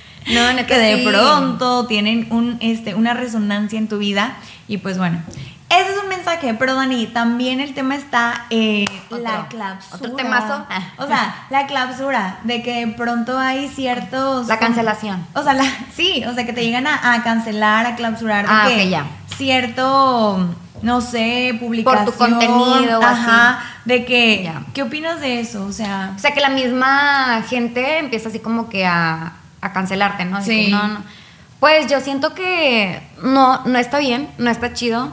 no, 0.34 0.52
no, 0.52 0.66
que 0.66 0.76
de 0.76 1.08
pronto 1.08 1.86
tienen 1.86 2.26
un, 2.32 2.58
este, 2.58 2.96
una 2.96 3.14
resonancia 3.14 3.78
en 3.78 3.86
tu 3.86 3.98
vida. 3.98 4.38
Y 4.66 4.78
pues 4.78 4.98
bueno, 4.98 5.22
ese 5.70 5.92
es 5.92 6.02
un 6.02 6.08
mensaje, 6.08 6.52
pero 6.54 6.74
Dani, 6.74 7.06
también 7.06 7.60
el 7.60 7.74
tema 7.74 7.94
está 7.94 8.46
eh, 8.50 8.88
la 9.10 9.46
clausura. 9.46 9.96
Otro 9.96 10.16
temazo. 10.16 10.66
O 10.98 11.06
sea, 11.06 11.46
la 11.48 11.66
clausura, 11.68 12.40
de 12.42 12.60
que 12.62 12.92
pronto 12.96 13.38
hay 13.38 13.68
ciertos... 13.68 14.48
La 14.48 14.58
cancelación. 14.58 15.24
O 15.32 15.44
sea, 15.44 15.54
la, 15.54 15.64
sí, 15.94 16.24
o 16.26 16.34
sea, 16.34 16.44
que 16.44 16.52
te 16.52 16.64
llegan 16.64 16.88
a, 16.88 17.22
cancelar, 17.22 17.86
a 17.86 17.94
clausurar. 17.94 18.46
De 18.46 18.52
ah, 18.52 18.64
que 18.66 18.88
ya. 18.88 19.06
Cierto, 19.36 20.54
no 20.82 21.00
sé, 21.00 21.56
publicación. 21.60 22.04
Por 22.04 22.14
tu 22.14 22.18
contenido 22.18 22.98
o 22.98 23.02
ajá, 23.02 23.60
De 23.84 24.04
que, 24.04 24.52
¿qué 24.74 24.82
opinas 24.82 25.20
de 25.20 25.38
eso? 25.38 25.64
O 25.64 25.72
sea... 25.72 26.14
O 26.16 26.18
sea, 26.18 26.34
que 26.34 26.40
la 26.40 26.50
misma 26.50 27.44
gente 27.48 27.98
empieza 27.98 28.28
así 28.28 28.40
como 28.40 28.68
que 28.68 28.86
a, 28.86 29.34
a 29.60 29.72
cancelarte, 29.72 30.24
¿no? 30.24 30.42
sí. 30.42 30.68
no, 30.68 30.88
no. 30.88 31.20
Pues 31.60 31.88
yo 31.88 32.00
siento 32.00 32.34
que 32.34 33.02
no, 33.22 33.62
no 33.66 33.78
está 33.78 33.98
bien, 33.98 34.30
no 34.38 34.50
está 34.50 34.72
chido 34.72 35.12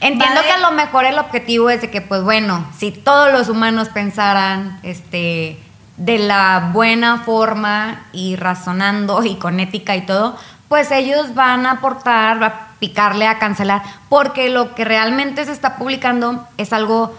Entiendo 0.00 0.42
que 0.42 0.52
a 0.52 0.58
lo 0.58 0.72
mejor 0.72 1.04
el 1.04 1.18
objetivo 1.18 1.70
es 1.70 1.80
de 1.80 1.90
que, 1.90 2.00
pues 2.00 2.22
bueno, 2.22 2.66
si 2.76 2.92
todos 2.92 3.32
los 3.32 3.48
humanos 3.48 3.88
pensaran 3.88 4.78
este, 4.82 5.58
de 5.96 6.18
la 6.18 6.70
buena 6.72 7.18
forma 7.18 8.02
y 8.12 8.36
razonando 8.36 9.24
y 9.24 9.36
con 9.36 9.58
ética 9.58 9.96
y 9.96 10.04
todo, 10.04 10.36
pues 10.68 10.90
ellos 10.90 11.34
van 11.34 11.64
a 11.64 11.72
aportar, 11.72 12.42
a 12.44 12.68
picarle, 12.78 13.26
a 13.26 13.38
cancelar, 13.38 13.82
porque 14.08 14.50
lo 14.50 14.74
que 14.74 14.84
realmente 14.84 15.44
se 15.44 15.52
está 15.52 15.76
publicando 15.76 16.46
es 16.58 16.72
algo 16.72 17.16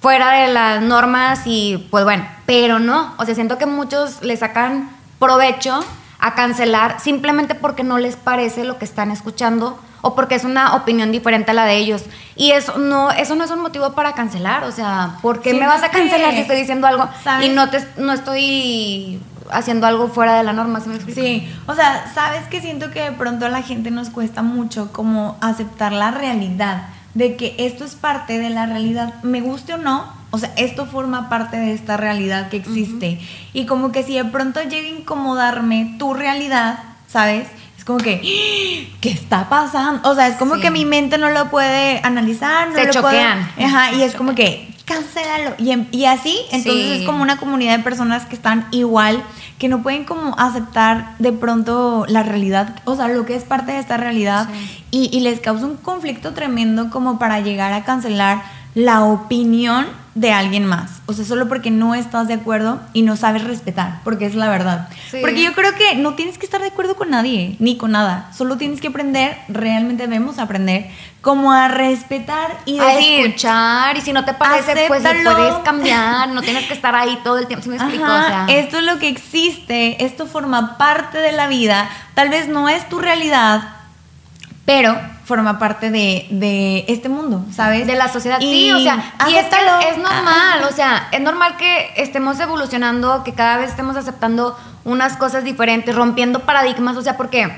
fuera 0.00 0.32
de 0.32 0.52
las 0.52 0.82
normas 0.82 1.42
y 1.46 1.88
pues 1.90 2.04
bueno, 2.04 2.28
pero 2.44 2.78
no, 2.78 3.14
o 3.16 3.24
sea, 3.24 3.34
siento 3.34 3.58
que 3.58 3.66
muchos 3.66 4.22
le 4.22 4.36
sacan 4.36 4.90
provecho 5.18 5.80
a 6.20 6.34
cancelar 6.34 7.00
simplemente 7.00 7.54
porque 7.54 7.84
no 7.84 7.98
les 7.98 8.16
parece 8.16 8.64
lo 8.64 8.78
que 8.78 8.84
están 8.84 9.10
escuchando 9.10 9.78
o 10.00 10.14
porque 10.14 10.34
es 10.34 10.44
una 10.44 10.74
opinión 10.76 11.12
diferente 11.12 11.50
a 11.50 11.54
la 11.54 11.64
de 11.64 11.76
ellos. 11.76 12.04
Y 12.36 12.52
eso 12.52 12.78
no, 12.78 13.10
eso 13.10 13.34
no 13.34 13.44
es 13.44 13.50
un 13.50 13.60
motivo 13.60 13.92
para 13.92 14.14
cancelar. 14.14 14.64
O 14.64 14.72
sea, 14.72 15.18
¿por 15.22 15.40
qué 15.40 15.54
me 15.54 15.66
vas 15.66 15.82
a 15.82 15.90
cancelar 15.90 16.32
si 16.32 16.40
estoy 16.40 16.56
diciendo 16.56 16.86
algo 16.86 17.08
y 17.42 17.48
no, 17.48 17.70
te, 17.70 17.86
no 17.96 18.12
estoy 18.12 19.20
haciendo 19.50 19.86
algo 19.86 20.08
fuera 20.08 20.36
de 20.36 20.44
la 20.44 20.52
norma? 20.52 20.80
¿sí, 20.80 20.88
me 20.88 20.96
explico? 20.96 21.20
sí, 21.20 21.48
o 21.66 21.74
sea, 21.74 22.10
sabes 22.14 22.44
que 22.48 22.60
siento 22.60 22.90
que 22.90 23.02
de 23.02 23.12
pronto 23.12 23.46
a 23.46 23.48
la 23.48 23.62
gente 23.62 23.90
nos 23.90 24.10
cuesta 24.10 24.42
mucho 24.42 24.92
como 24.92 25.36
aceptar 25.40 25.92
la 25.92 26.10
realidad 26.10 26.88
de 27.14 27.36
que 27.36 27.56
esto 27.58 27.84
es 27.84 27.96
parte 27.96 28.38
de 28.38 28.50
la 28.50 28.66
realidad, 28.66 29.14
me 29.22 29.40
guste 29.40 29.74
o 29.74 29.78
no, 29.78 30.04
o 30.30 30.38
sea, 30.38 30.52
esto 30.56 30.86
forma 30.86 31.28
parte 31.28 31.56
de 31.56 31.72
esta 31.72 31.96
realidad 31.96 32.48
que 32.48 32.58
existe. 32.58 33.18
Y 33.52 33.66
como 33.66 33.92
que 33.92 34.02
si 34.02 34.14
de 34.14 34.24
pronto 34.24 34.62
llega 34.62 34.86
a 34.86 35.00
incomodarme 35.00 35.96
tu 35.98 36.14
realidad, 36.14 36.78
¿sabes? 37.08 37.48
Como 37.88 38.00
que, 38.00 38.20
¡Ah! 38.22 38.96
¿qué 39.00 39.08
está 39.08 39.48
pasando? 39.48 40.10
O 40.10 40.14
sea, 40.14 40.28
es 40.28 40.36
como 40.36 40.60
que 40.60 40.70
mi 40.70 40.84
mente 40.84 41.16
no 41.16 41.30
lo 41.30 41.48
puede 41.48 42.02
analizar, 42.04 42.68
no 42.68 42.74
Se 42.74 42.84
lo 42.84 42.92
choquean. 42.92 43.50
Puede, 43.54 43.66
ajá, 43.66 43.92
y 43.92 44.02
es 44.02 44.14
como 44.14 44.34
que, 44.34 44.68
cancélalo. 44.84 45.54
Y, 45.56 45.70
em, 45.70 45.86
y 45.90 46.04
así, 46.04 46.36
entonces 46.52 47.00
es 47.00 47.06
como 47.06 47.22
una 47.22 47.38
comunidad 47.38 47.78
de 47.78 47.82
personas 47.82 48.26
que 48.26 48.34
están 48.34 48.66
igual, 48.72 49.24
que 49.58 49.68
no 49.68 49.82
pueden 49.82 50.04
como 50.04 50.38
aceptar 50.38 51.14
de 51.18 51.32
pronto 51.32 52.04
la 52.08 52.22
realidad, 52.22 52.76
o 52.84 52.94
sea, 52.94 53.08
lo 53.08 53.24
que 53.24 53.34
es 53.34 53.44
parte 53.44 53.72
de 53.72 53.78
esta 53.78 53.96
realidad, 53.96 54.50
y, 54.90 55.08
y 55.10 55.20
les 55.20 55.40
causa 55.40 55.64
un 55.64 55.78
conflicto 55.78 56.34
tremendo 56.34 56.90
como 56.90 57.18
para 57.18 57.40
llegar 57.40 57.72
a 57.72 57.84
cancelar 57.84 58.42
la 58.74 59.04
opinión 59.04 59.86
de 60.14 60.32
alguien 60.32 60.64
más. 60.64 61.00
O 61.06 61.12
sea, 61.12 61.24
solo 61.24 61.48
porque 61.48 61.70
no 61.70 61.94
estás 61.94 62.26
de 62.26 62.34
acuerdo 62.34 62.80
y 62.92 63.02
no 63.02 63.16
sabes 63.16 63.44
respetar, 63.44 64.00
porque 64.02 64.26
es 64.26 64.34
la 64.34 64.48
verdad. 64.48 64.88
Sí. 65.10 65.18
Porque 65.20 65.44
yo 65.44 65.52
creo 65.52 65.74
que 65.74 65.94
no 65.94 66.14
tienes 66.14 66.38
que 66.38 66.44
estar 66.44 66.60
de 66.60 66.68
acuerdo 66.68 66.96
con 66.96 67.10
nadie, 67.10 67.54
ni 67.60 67.76
con 67.76 67.92
nada. 67.92 68.30
Solo 68.36 68.56
tienes 68.56 68.80
que 68.80 68.88
aprender, 68.88 69.38
realmente 69.48 70.08
debemos 70.08 70.38
aprender, 70.38 70.90
como 71.20 71.52
a 71.52 71.68
respetar 71.68 72.58
y 72.64 72.78
a 72.80 72.84
decir... 72.84 73.26
escuchar 73.26 73.96
y 73.96 74.00
si 74.00 74.12
no 74.12 74.24
te 74.24 74.34
parece 74.34 74.86
pues 74.88 75.02
lo 75.02 75.34
puedes 75.34 75.54
cambiar 75.64 76.28
no 76.28 76.42
tienes 76.42 76.66
que 76.66 76.74
estar 76.74 76.94
ahí 76.94 77.18
todo 77.24 77.38
el 77.38 77.46
tiempo 77.46 77.64
¿sí 77.64 77.70
me 77.70 77.76
explico? 77.76 78.04
Ajá, 78.04 78.44
o 78.44 78.46
sea, 78.46 78.58
esto 78.58 78.78
es 78.78 78.84
lo 78.84 78.98
que 78.98 79.08
existe, 79.08 80.04
esto 80.04 80.26
forma 80.26 80.78
parte 80.78 81.18
de 81.18 81.32
la 81.32 81.48
vida, 81.48 81.90
tal 82.14 82.28
vez 82.28 82.48
no 82.48 82.68
es 82.68 82.88
tu 82.88 83.00
realidad, 83.00 83.62
pero 84.64 84.96
forma 85.28 85.58
parte 85.58 85.90
de, 85.90 86.26
de 86.30 86.86
este 86.88 87.08
mundo, 87.08 87.44
¿sabes? 87.52 87.86
de 87.86 87.94
la 87.94 88.08
sociedad 88.08 88.40
Y 88.40 88.50
sí 88.50 88.72
o 88.72 88.80
sea 88.80 89.14
y 89.28 89.34
es, 89.34 89.44
que 89.44 89.88
es 89.90 89.98
normal 89.98 90.64
o 90.68 90.72
sea 90.72 91.08
es 91.12 91.20
normal 91.20 91.56
que 91.58 91.92
estemos 91.96 92.40
evolucionando 92.40 93.22
que 93.22 93.34
cada 93.34 93.58
vez 93.58 93.70
estemos 93.70 93.94
aceptando 93.94 94.58
unas 94.84 95.16
cosas 95.16 95.44
diferentes 95.44 95.94
rompiendo 95.94 96.40
paradigmas 96.40 96.96
o 96.96 97.02
sea 97.02 97.16
porque 97.18 97.52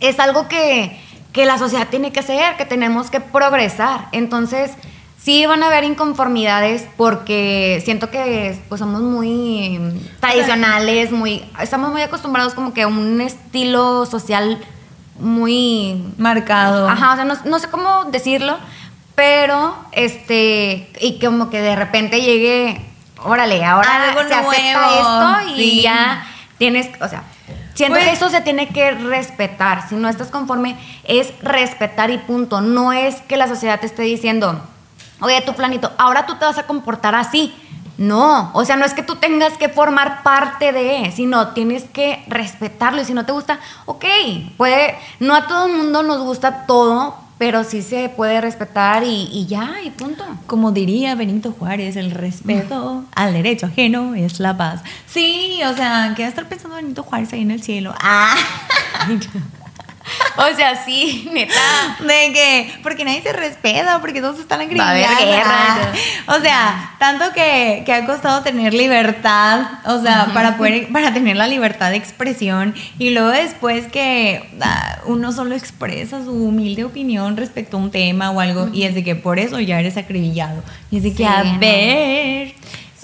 es 0.00 0.18
algo 0.18 0.48
que 0.48 0.98
que 1.34 1.44
la 1.44 1.58
sociedad 1.58 1.88
tiene 1.88 2.12
que 2.12 2.20
hacer 2.20 2.56
que 2.56 2.64
tenemos 2.64 3.10
que 3.10 3.20
progresar. 3.20 4.06
Entonces 4.12 4.70
sí 5.18 5.44
van 5.46 5.62
a 5.62 5.66
haber 5.66 5.84
inconformidades 5.84 6.86
porque 6.96 7.82
siento 7.84 8.10
que 8.10 8.58
pues 8.68 8.78
somos 8.78 9.00
muy 9.00 9.80
tradicionales 10.20 11.10
muy 11.12 11.44
estamos 11.60 11.90
muy 11.90 12.02
acostumbrados 12.02 12.54
como 12.54 12.74
que 12.74 12.82
a 12.82 12.88
un 12.88 13.20
estilo 13.20 14.04
social 14.06 14.62
muy 15.18 16.12
marcado. 16.18 16.88
Ajá, 16.88 17.12
o 17.12 17.16
sea, 17.16 17.24
no, 17.24 17.34
no 17.44 17.58
sé 17.58 17.68
cómo 17.68 18.04
decirlo, 18.06 18.58
pero 19.14 19.76
este, 19.92 20.90
y 21.00 21.18
como 21.24 21.50
que 21.50 21.60
de 21.60 21.76
repente 21.76 22.20
llegue, 22.20 22.80
órale, 23.22 23.64
ahora 23.64 24.08
Algo 24.10 24.20
se 24.28 24.34
acepta 24.34 24.80
nuevo, 24.86 25.38
esto 25.38 25.50
y 25.56 25.70
sí. 25.70 25.82
ya 25.82 26.26
tienes, 26.58 26.88
o 27.00 27.08
sea, 27.08 27.22
siento 27.74 27.94
Pues- 27.96 28.06
que 28.06 28.12
eso 28.12 28.28
se 28.30 28.40
tiene 28.40 28.68
que 28.68 28.90
respetar. 28.92 29.88
Si 29.88 29.94
no 29.94 30.08
estás 30.08 30.28
conforme, 30.28 30.76
es 31.04 31.32
respetar 31.42 32.10
y 32.10 32.18
punto. 32.18 32.60
No 32.60 32.92
es 32.92 33.16
que 33.22 33.36
la 33.36 33.48
sociedad 33.48 33.78
te 33.80 33.86
esté 33.86 34.02
diciendo, 34.02 34.60
oye, 35.20 35.40
tu 35.42 35.54
planito, 35.54 35.92
ahora 35.98 36.26
tú 36.26 36.36
te 36.36 36.44
vas 36.44 36.58
a 36.58 36.66
comportar 36.66 37.14
así. 37.14 37.54
No, 37.96 38.50
o 38.54 38.64
sea, 38.64 38.76
no 38.76 38.84
es 38.84 38.94
que 38.94 39.02
tú 39.02 39.16
tengas 39.16 39.56
que 39.56 39.68
formar 39.68 40.22
parte 40.22 40.72
de, 40.72 41.12
sino 41.14 41.48
tienes 41.48 41.84
que 41.84 42.24
respetarlo 42.26 43.00
y 43.00 43.04
si 43.04 43.14
no 43.14 43.24
te 43.24 43.32
gusta, 43.32 43.60
ok, 43.86 44.04
puede, 44.56 44.96
no 45.20 45.34
a 45.34 45.46
todo 45.46 45.66
el 45.66 45.76
mundo 45.76 46.02
nos 46.02 46.20
gusta 46.22 46.66
todo, 46.66 47.16
pero 47.38 47.62
sí 47.64 47.82
se 47.82 48.08
puede 48.08 48.40
respetar 48.40 49.04
y, 49.04 49.28
y 49.32 49.46
ya, 49.46 49.76
y 49.84 49.90
punto. 49.90 50.24
Como 50.46 50.72
diría 50.72 51.14
Benito 51.14 51.52
Juárez, 51.52 51.96
el 51.96 52.10
respeto 52.10 53.04
al 53.14 53.32
derecho 53.32 53.66
ajeno 53.66 54.14
es 54.14 54.40
la 54.40 54.56
paz. 54.56 54.82
Sí, 55.06 55.60
o 55.64 55.74
sea, 55.74 56.12
¿qué 56.16 56.22
va 56.22 56.26
a 56.26 56.30
estar 56.30 56.48
pensando 56.48 56.76
Benito 56.76 57.02
Juárez 57.02 57.32
ahí 57.32 57.42
en 57.42 57.50
el 57.50 57.62
cielo? 57.62 57.94
Ah, 58.00 58.34
O 60.36 60.56
sea, 60.56 60.84
sí, 60.84 61.28
neta. 61.32 61.52
de 62.00 62.32
que, 62.32 62.74
porque 62.82 63.04
nadie 63.04 63.22
se 63.22 63.32
respeta, 63.32 64.00
porque 64.00 64.20
todos 64.20 64.40
están 64.40 64.58
Va 64.58 64.64
a 64.88 64.90
haber 64.90 65.04
agregados. 65.06 65.26
guerra. 65.28 65.92
O 66.26 66.40
sea, 66.40 66.94
tanto 66.98 67.32
que, 67.32 67.82
que 67.86 67.92
ha 67.92 68.04
costado 68.04 68.42
tener 68.42 68.74
libertad, 68.74 69.60
o 69.86 70.02
sea, 70.02 70.30
para 70.34 70.56
poder, 70.56 70.88
para 70.92 71.12
tener 71.14 71.36
la 71.36 71.46
libertad 71.46 71.90
de 71.90 71.96
expresión 71.96 72.74
y 72.98 73.10
luego 73.10 73.28
después 73.28 73.86
que 73.86 74.50
ah, 74.60 74.98
uno 75.06 75.30
solo 75.32 75.54
expresa 75.54 76.24
su 76.24 76.32
humilde 76.32 76.84
opinión 76.84 77.36
respecto 77.36 77.76
a 77.76 77.80
un 77.80 77.90
tema 77.92 78.30
o 78.32 78.40
algo 78.40 78.68
y 78.72 78.82
es 78.84 78.94
de 78.94 79.04
que 79.04 79.14
por 79.14 79.38
eso 79.38 79.60
ya 79.60 79.78
eres 79.78 79.96
acribillado. 79.96 80.62
Y 80.90 80.96
es 80.98 81.02
de 81.04 81.10
que, 81.10 81.18
Sí, 81.18 81.24
a 81.24 81.44
no. 81.44 81.58
ver. 81.60 82.54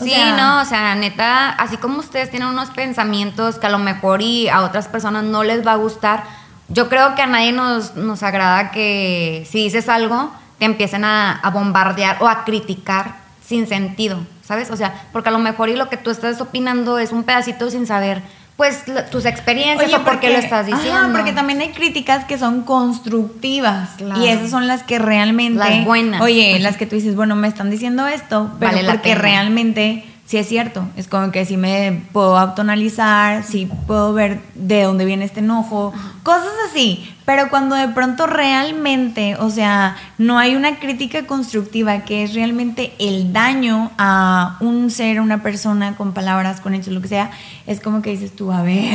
o 0.01 0.05
Sí, 0.05 0.11
sea, 0.11 0.33
no, 0.37 0.61
o 0.63 0.65
sea, 0.65 0.95
neta, 0.97 1.51
así 1.51 1.77
como 1.77 1.99
ustedes 2.01 2.31
tienen 2.31 2.49
unos 2.49 2.71
pensamientos 2.71 3.59
que 3.59 3.67
a 3.67 3.71
lo 3.71 3.79
mejor 3.79 4.21
y 4.23 4.49
a 4.49 4.63
otras 4.63 4.89
personas 4.89 5.23
no 5.25 5.45
les 5.45 5.65
va 5.67 5.73
a 5.73 5.77
gustar, 5.77 6.25
yo 6.71 6.89
creo 6.89 7.15
que 7.15 7.23
a 7.23 7.27
nadie 7.27 7.53
nos, 7.53 7.97
nos 7.97 8.23
agrada 8.23 8.71
que 8.71 9.47
si 9.51 9.65
dices 9.65 9.89
algo, 9.89 10.33
te 10.59 10.65
empiecen 10.65 11.05
a, 11.05 11.33
a 11.33 11.51
bombardear 11.51 12.19
o 12.21 12.29
a 12.29 12.45
criticar 12.45 13.17
sin 13.45 13.67
sentido, 13.67 14.21
¿sabes? 14.43 14.71
O 14.71 14.77
sea, 14.77 15.09
porque 15.13 15.29
a 15.29 15.33
lo 15.33 15.39
mejor 15.39 15.69
y 15.69 15.77
lo 15.77 15.89
que 15.89 15.97
tú 15.97 16.11
estás 16.11 16.41
opinando 16.41 16.99
es 16.99 17.11
un 17.11 17.25
pedacito 17.25 17.71
sin 17.71 17.87
saber, 17.87 18.23
pues, 18.61 18.85
tus 19.11 19.25
experiencias 19.25 19.89
Oye, 19.89 19.97
o 19.97 20.05
por 20.05 20.21
qué 20.21 20.29
lo 20.29 20.37
estás 20.37 20.67
diciendo. 20.67 20.99
Ajá, 20.99 21.09
porque 21.13 21.33
también 21.33 21.63
hay 21.63 21.71
críticas 21.71 22.27
que 22.27 22.37
son 22.37 22.61
constructivas. 22.63 23.89
Claro. 23.97 24.23
Y 24.23 24.29
esas 24.29 24.51
son 24.51 24.69
las 24.69 24.83
que 24.83 24.99
realmente. 24.99 25.59
Las 25.59 25.85
buenas. 25.87 26.21
Oye, 26.21 26.59
las 26.61 26.77
que 26.77 26.85
tú 26.85 26.95
dices, 26.95 27.17
bueno, 27.17 27.37
me 27.37 27.49
están 27.49 27.71
diciendo 27.71 28.07
esto, 28.07 28.51
pero 28.61 28.73
Vale 28.73 28.91
porque 28.91 29.15
realmente 29.15 30.05
sí 30.31 30.37
es 30.39 30.47
cierto. 30.49 30.89
Es 30.97 31.09
como 31.09 31.33
que 31.33 31.45
sí 31.45 31.57
me 31.57 32.03
puedo 32.13 32.39
autonalizar, 32.39 33.43
sí 33.43 33.69
puedo 33.89 34.13
ver 34.13 34.39
de 34.55 34.83
dónde 34.85 35.05
viene 35.05 35.25
este 35.25 35.41
enojo, 35.41 35.93
cosas 36.23 36.53
así. 36.71 37.05
Pero 37.25 37.49
cuando 37.51 37.75
de 37.75 37.89
pronto 37.89 38.29
realmente, 38.29 39.35
o 39.37 39.51
sea, 39.51 39.97
no 40.19 40.39
hay 40.39 40.55
una 40.55 40.79
crítica 40.79 41.27
constructiva 41.27 42.05
que 42.05 42.23
es 42.23 42.35
realmente 42.35 42.93
el 43.01 43.33
daño 43.33 43.91
a 43.99 44.57
un 44.61 44.93
ser, 44.93 45.21
una 45.21 45.43
persona 45.43 45.97
con 45.97 46.13
palabras, 46.13 46.61
con 46.61 46.75
hechos, 46.75 46.93
lo 46.95 47.01
que 47.03 47.09
sea, 47.09 47.33
es 47.67 47.81
como 47.81 48.01
que 48.01 48.11
dices 48.11 48.37
tú, 48.37 48.53
a 48.53 48.63
ver, 48.63 48.95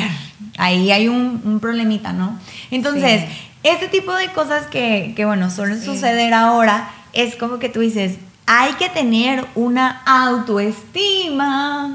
ahí 0.58 0.90
hay 0.92 1.10
un, 1.10 1.42
un 1.44 1.60
problemita, 1.60 2.14
¿no? 2.14 2.40
Entonces, 2.72 3.22
Sí. 3.22 3.28
este 3.64 3.90
tipo 3.90 4.14
de 4.14 4.28
cosas 4.32 4.68
que, 4.68 5.12
que, 5.18 5.26
bueno, 5.26 5.50
suelen 5.52 5.80
Sí. 5.80 5.86
suceder 5.86 6.34
ahora, 6.34 6.90
es 7.12 7.36
como 7.36 7.60
que 7.60 7.68
tú 7.68 7.82
dices, 7.82 8.20
hay 8.46 8.74
que 8.74 8.90
tener 8.90 9.46
una 9.56 10.02
autoestima, 10.06 11.90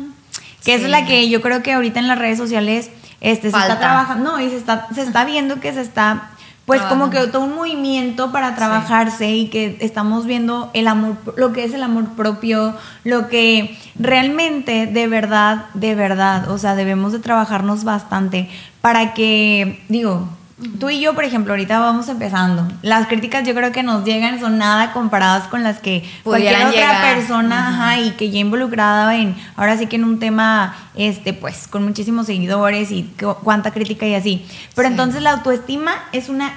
que 0.65 0.79
Sí. 0.79 0.85
es 0.85 0.91
la 0.91 1.07
que 1.07 1.29
yo 1.29 1.41
creo 1.41 1.63
que 1.63 1.73
ahorita 1.73 2.01
en 2.01 2.09
las 2.09 2.19
redes 2.19 2.39
sociales 2.39 2.91
este, 3.21 3.51
se 3.51 3.57
está 3.59 3.79
trabajando, 3.79 4.33
no, 4.33 4.41
y 4.41 4.49
se 4.51 4.57
está, 4.57 4.89
se 4.95 5.03
está 5.03 5.25
viendo 5.25 5.61
que 5.61 5.73
se 5.73 5.81
está, 5.83 6.31
pues 6.67 6.81
como 6.83 7.11
que 7.11 7.19
todo 7.27 7.43
un 7.45 7.55
movimiento 7.55 8.31
para 8.31 8.55
trabajarse 8.55 9.31
y 9.35 9.49
que 9.49 9.77
estamos 9.81 10.25
viendo 10.27 10.71
el 10.73 10.87
amor, 10.89 11.17
lo 11.37 11.53
que 11.53 11.65
es 11.65 11.75
el 11.75 11.83
amor 11.83 12.11
propio, 12.11 12.77
lo 13.05 13.29
que 13.29 13.77
realmente 13.99 14.87
de 14.87 15.07
verdad, 15.09 15.67
de 15.75 15.95
verdad, 15.95 16.49
o 16.51 16.59
sea, 16.59 16.75
debemos 16.77 17.13
de 17.13 17.19
trabajarnos 17.19 17.85
bastante 17.85 18.49
para 18.81 19.15
que, 19.15 19.83
digo, 19.89 20.29
tú 20.79 20.91
y 20.91 21.01
yo, 21.01 21.15
por 21.15 21.25
ejemplo, 21.25 21.53
ahorita 21.53 21.79
vamos 21.79 22.09
empezando. 22.09 22.67
Las 22.83 23.07
críticas 23.07 23.47
yo 23.47 23.55
creo 23.55 23.73
que 23.73 23.83
nos 23.83 24.05
llegan 24.05 24.39
son 24.41 24.59
nada 24.59 24.93
comparadas 24.93 25.47
con 25.49 25.63
las 25.63 25.79
que 25.79 26.09
cualquier 26.23 26.57
otra 26.57 26.71
llegar. 26.71 27.15
persona, 27.17 27.69
ajá, 27.69 27.99
y 28.01 28.11
que 28.13 28.31
ya 28.31 28.39
involucrada 28.41 29.17
en, 29.17 29.35
ahora 29.57 29.77
sí 29.79 29.87
que 29.87 29.97
en 29.97 30.05
un 30.05 30.19
tema, 30.19 30.75
este, 30.95 31.33
pues, 31.33 31.67
con 31.69 31.85
muchísimos 31.85 32.27
seguidores 32.27 32.91
y 32.91 33.05
cu- 33.19 33.37
cuánta 33.43 33.71
crítica 33.73 34.07
y 34.07 34.15
así. 34.15 34.47
Pero 34.75 34.89
Sí. 34.89 34.93
entonces 34.95 35.23
la 35.23 35.33
autoestima 35.33 35.93
es 36.13 36.29
una 36.29 36.53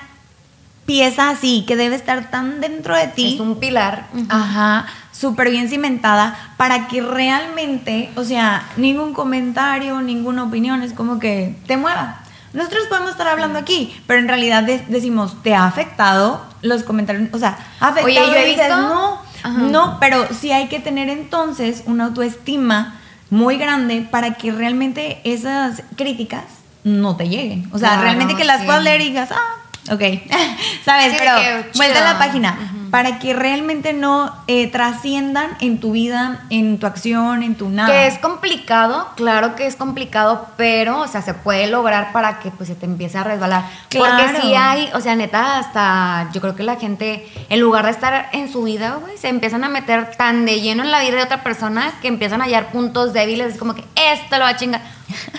pieza 0.86 1.30
así 1.30 1.64
que 1.66 1.78
debe 1.78 1.96
estar 1.96 2.30
tan 2.30 2.60
dentro 2.60 2.96
de 2.98 3.08
ti. 3.08 3.36
Es 3.36 3.40
un 3.40 3.58
pilar. 3.58 4.08
Ajá, 4.28 4.86
súper 5.14 5.50
bien 5.50 5.70
cimentada 5.70 6.38
para 6.58 6.88
que 6.90 7.02
realmente, 7.02 8.10
o 8.18 8.26
sea, 8.26 8.68
ningún 8.76 9.14
comentario, 9.14 10.02
ninguna 10.02 10.44
opinión 10.44 10.84
es 10.84 10.92
como 10.92 11.20
que 11.20 11.56
te 11.68 11.78
mueva. 11.78 12.20
Nosotros 12.54 12.84
podemos 12.88 13.12
estar 13.12 13.28
hablando 13.28 13.58
aquí, 13.60 14.00
pero 14.08 14.20
en 14.20 14.28
realidad 14.28 14.64
de- 14.64 14.86
decimos, 14.88 15.42
¿te 15.44 15.56
ha 15.56 15.66
afectado 15.66 16.46
los 16.62 16.84
comentarios? 16.84 17.30
O 17.34 17.40
sea, 17.40 17.58
¿ha 17.80 17.88
afectado? 17.90 18.06
Oye, 18.06 18.16
yo 18.16 18.36
he 18.36 18.46
dices, 18.46 18.68
visto- 18.68 18.78
no, 18.82 19.22
Ajá. 19.44 19.50
no, 19.60 19.98
pero 20.00 20.28
sí 20.34 20.52
hay 20.52 20.68
que 20.68 20.80
tener 20.80 21.10
entonces 21.10 21.84
una 21.88 22.06
autoestima 22.06 23.00
muy 23.30 23.58
grande 23.58 24.08
para 24.10 24.36
que 24.36 24.52
realmente 24.52 25.20
esas 25.24 25.82
críticas 25.96 26.44
no 26.84 27.16
te 27.16 27.28
lleguen. 27.30 27.68
O 27.74 27.80
sea, 27.80 27.90
Claro, 27.90 28.04
realmente 28.04 28.36
que 28.36 28.44
las 28.44 28.60
sí. 28.60 28.66
puedas 28.66 28.84
leer 28.84 29.02
y 29.02 29.06
digas, 29.06 29.30
ah, 29.32 29.94
ok, 29.94 30.02
¿sabes? 30.86 31.12
Sí, 31.14 31.18
Pero 31.18 31.32
vuelta 31.76 32.08
a 32.10 32.14
la 32.14 32.20
página. 32.20 32.73
Para 32.94 33.18
que 33.18 33.34
realmente 33.34 33.92
no 33.92 34.32
eh, 34.46 34.68
trasciendan 34.68 35.58
en 35.62 35.80
tu 35.80 35.94
vida, 35.94 36.44
en 36.52 36.78
tu 36.78 36.86
acción, 36.86 37.42
en 37.42 37.56
tu 37.56 37.70
nada. 37.70 37.92
Que 37.92 38.06
es 38.06 38.20
complicado, 38.20 39.08
claro 39.16 39.56
que 39.56 39.66
es 39.66 39.76
complicado, 39.76 40.50
pero, 40.58 41.00
o 41.00 41.08
sea, 41.08 41.24
se 41.24 41.34
puede 41.34 41.66
lograr 41.66 42.12
para 42.12 42.38
que 42.38 42.52
pues 42.52 42.70
se 42.70 42.76
te 42.76 42.86
empiece 42.86 43.18
a 43.18 43.24
resbalar. 43.24 43.66
Claro. 43.90 44.16
Porque 44.16 44.40
sí 44.42 44.54
hay, 44.54 44.92
o 44.94 45.02
sea, 45.02 45.16
neta, 45.16 45.58
hasta 45.58 46.30
yo 46.34 46.40
creo 46.40 46.56
que 46.56 46.62
la 46.62 46.76
gente, 46.76 47.28
en 47.50 47.60
lugar 47.60 47.86
de 47.86 47.92
estar 47.92 48.30
en 48.32 48.48
su 48.52 48.62
vida, 48.62 49.00
güey, 49.02 49.18
se 49.18 49.28
empiezan 49.28 49.64
a 49.64 49.70
meter 49.70 50.12
tan 50.16 50.46
de 50.46 50.62
lleno 50.62 50.84
en 50.84 50.92
la 50.92 51.00
vida 51.00 51.16
de 51.16 51.24
otra 51.24 51.42
persona 51.42 51.96
que 52.00 52.10
empiezan 52.10 52.42
a 52.42 52.44
hallar 52.44 52.72
puntos 52.72 53.12
débiles, 53.12 53.54
es 53.54 53.58
como 53.58 53.74
que 53.74 53.84
esto 53.96 54.38
lo 54.38 54.44
va 54.44 54.50
a 54.50 54.58
chingar. 54.58 54.82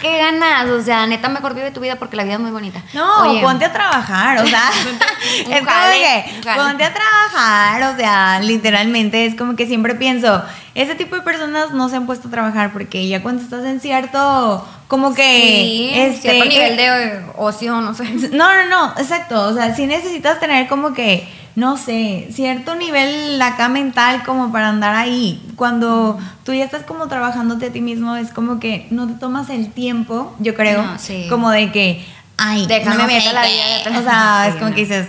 ¿Qué 0.01 0.19
ganas? 0.19 0.69
O 0.69 0.83
sea, 0.83 1.07
neta, 1.07 1.29
mejor 1.29 1.55
vive 1.55 1.71
tu 1.71 1.81
vida 1.81 1.97
porque 1.97 2.17
la 2.17 2.25
vida 2.25 2.35
es 2.35 2.41
muy 2.41 2.51
bonita. 2.51 2.83
No, 2.93 3.23
Oye, 3.23 3.41
ponte 3.41 3.65
a 3.65 3.73
trabajar, 3.73 4.39
o 4.39 4.47
sea, 4.47 4.71
es 5.39 5.45
como 5.45 5.61
que 5.93 6.55
ponte 6.57 6.85
a 6.85 6.93
trabajar, 6.93 7.95
o 7.95 7.97
sea, 7.97 8.41
literalmente 8.41 9.27
es 9.27 9.35
como 9.35 9.57
que 9.57 9.67
siempre 9.67 9.95
pienso, 9.95 10.43
ese 10.75 10.95
tipo 10.95 11.17
de 11.17 11.23
personas 11.23 11.71
no 11.73 11.89
se 11.89 11.97
han 11.97 12.07
puesto 12.07 12.29
a 12.29 12.31
trabajar 12.31 12.73
porque 12.73 13.07
ya 13.09 13.23
cuando 13.23 13.43
estás 13.43 13.65
en 13.65 13.81
cierto, 13.81 14.67
como 14.95 15.13
que, 15.13 15.23
Sí, 15.23 15.91
este, 15.93 16.21
cierto 16.31 16.45
nivel 16.49 16.79
eh, 16.79 16.83
de 16.83 17.23
ocio, 17.37 17.81
no 17.81 17.95
sé. 17.95 18.05
No, 18.33 18.47
no, 18.55 18.69
no, 18.69 18.93
exacto. 18.97 19.49
O 19.49 19.53
sea, 19.53 19.75
sí 19.75 19.87
necesitas 19.87 20.39
tener 20.39 20.69
como 20.69 20.95
que, 20.95 21.27
no 21.57 21.77
sé, 21.77 22.29
cierto 22.33 22.77
nivel 22.77 23.43
acá 23.43 23.69
mental 23.69 24.23
como 24.25 24.53
para 24.53 24.69
andar 24.69 24.95
ahí. 24.95 25.43
Cuando 25.57 26.17
tú 26.45 26.53
ya 26.55 26.65
estás 26.65 26.85
como 26.85 27.09
trabajándote 27.09 27.67
a 27.67 27.73
ti 27.73 27.81
mismo, 27.81 28.15
es 28.15 28.31
como 28.31 28.61
que 28.61 28.87
no 28.91 29.09
te 29.09 29.15
tomas 29.15 29.51
el 29.51 29.73
tiempo, 29.73 30.33
yo 30.39 30.55
creo, 30.55 30.83
No, 30.85 30.97
sí. 31.01 31.27
como 31.29 31.51
de 31.51 31.73
que, 31.73 32.05
ay, 32.37 32.67
Déjame 32.69 33.03
no 33.03 33.07
ver 33.09 33.23
la 33.33 33.43
vida 33.45 33.99
O 33.99 34.03
sea, 34.05 34.43
Sí, 34.45 34.51
es 34.51 34.55
como 34.57 34.69
no. 34.71 34.75
que 34.77 34.81
dices, 34.83 35.07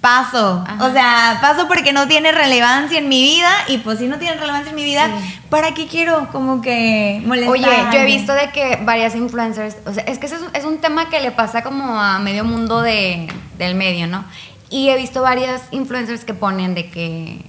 paso. 0.00 0.64
Ajá. 0.66 0.84
O 0.86 0.92
sea, 0.92 1.38
paso 1.40 1.66
porque 1.68 1.92
no 1.92 2.06
tiene 2.08 2.30
relevancia 2.32 2.98
en 2.98 3.08
mi 3.08 3.22
vida 3.22 3.50
y 3.68 3.78
pues 3.78 3.98
si 3.98 4.06
no 4.06 4.18
tiene 4.18 4.36
relevancia 4.36 4.70
en 4.70 4.76
mi 4.76 4.84
vida, 4.84 5.06
Sí. 5.20 5.40
¿para 5.50 5.72
qué 5.74 5.86
quiero 5.86 6.28
como 6.30 6.60
que 6.60 7.22
molestar? 7.24 7.52
Oye, 7.52 7.66
yo 7.92 7.98
he 7.98 8.04
visto 8.04 8.32
de 8.34 8.50
que 8.50 8.78
varias 8.82 9.14
influencers, 9.14 9.76
o 9.86 9.92
sea, 9.92 10.04
es 10.04 10.18
que 10.18 10.26
ese 10.26 10.36
es, 10.36 10.42
un- 10.42 10.54
es 10.54 10.64
un 10.64 10.78
tema 10.78 11.08
que 11.08 11.20
le 11.20 11.30
pasa 11.30 11.62
como 11.62 12.00
a 12.00 12.18
medio 12.18 12.44
mundo 12.44 12.80
de, 12.82 13.28
del 13.56 13.74
medio, 13.74 14.06
¿no? 14.06 14.24
Y 14.70 14.90
he 14.90 14.96
visto 14.96 15.22
varias 15.22 15.62
influencers 15.70 16.24
que 16.24 16.34
ponen 16.34 16.74
de 16.74 16.90
que, 16.90 17.40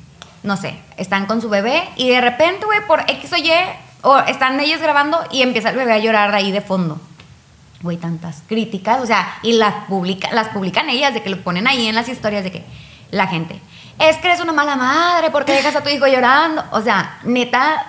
no 0.44 0.56
sé, 0.56 0.76
están 0.98 1.26
con 1.26 1.42
su 1.42 1.50
bebé 1.50 1.84
y 1.98 2.10
de 2.10 2.22
repente, 2.22 2.66
güey, 2.66 2.80
por 2.88 3.02
X 3.02 3.34
o 3.34 3.38
Y, 3.38 3.52
o 4.02 4.18
están 4.20 4.58
ellos 4.62 4.80
grabando 4.82 5.20
y 5.30 5.42
empieza 5.42 5.72
el 5.72 5.76
bebé 5.76 5.92
a 5.92 5.98
llorar 6.00 6.32
de 6.32 6.38
ahí 6.38 6.52
de 6.54 6.62
fondo. 6.62 7.02
Güey, 7.82 7.98
tantas 7.98 8.44
críticas, 8.48 9.00
o 9.02 9.06
sea, 9.06 9.40
y 9.42 9.54
las, 9.54 9.86
publica, 9.86 10.30
las 10.34 10.50
publican 10.50 10.90
ellas, 10.90 11.14
de 11.14 11.24
que 11.24 11.30
lo 11.30 11.42
ponen 11.42 11.68
ahí 11.68 11.88
en 11.88 11.96
las 11.96 12.10
historias 12.10 12.44
de 12.44 12.52
que 12.52 12.66
la 13.12 13.28
gente, 13.28 13.62
es 14.00 14.18
que 14.18 14.28
eres 14.28 14.42
una 14.42 14.54
mala 14.54 14.76
madre, 14.76 15.30
porque 15.32 15.54
dejas 15.54 15.76
a 15.76 15.84
tu 15.84 15.90
hijo 15.90 16.08
llorando? 16.08 16.64
O 16.72 16.82
sea, 16.82 17.20
neta, 17.24 17.86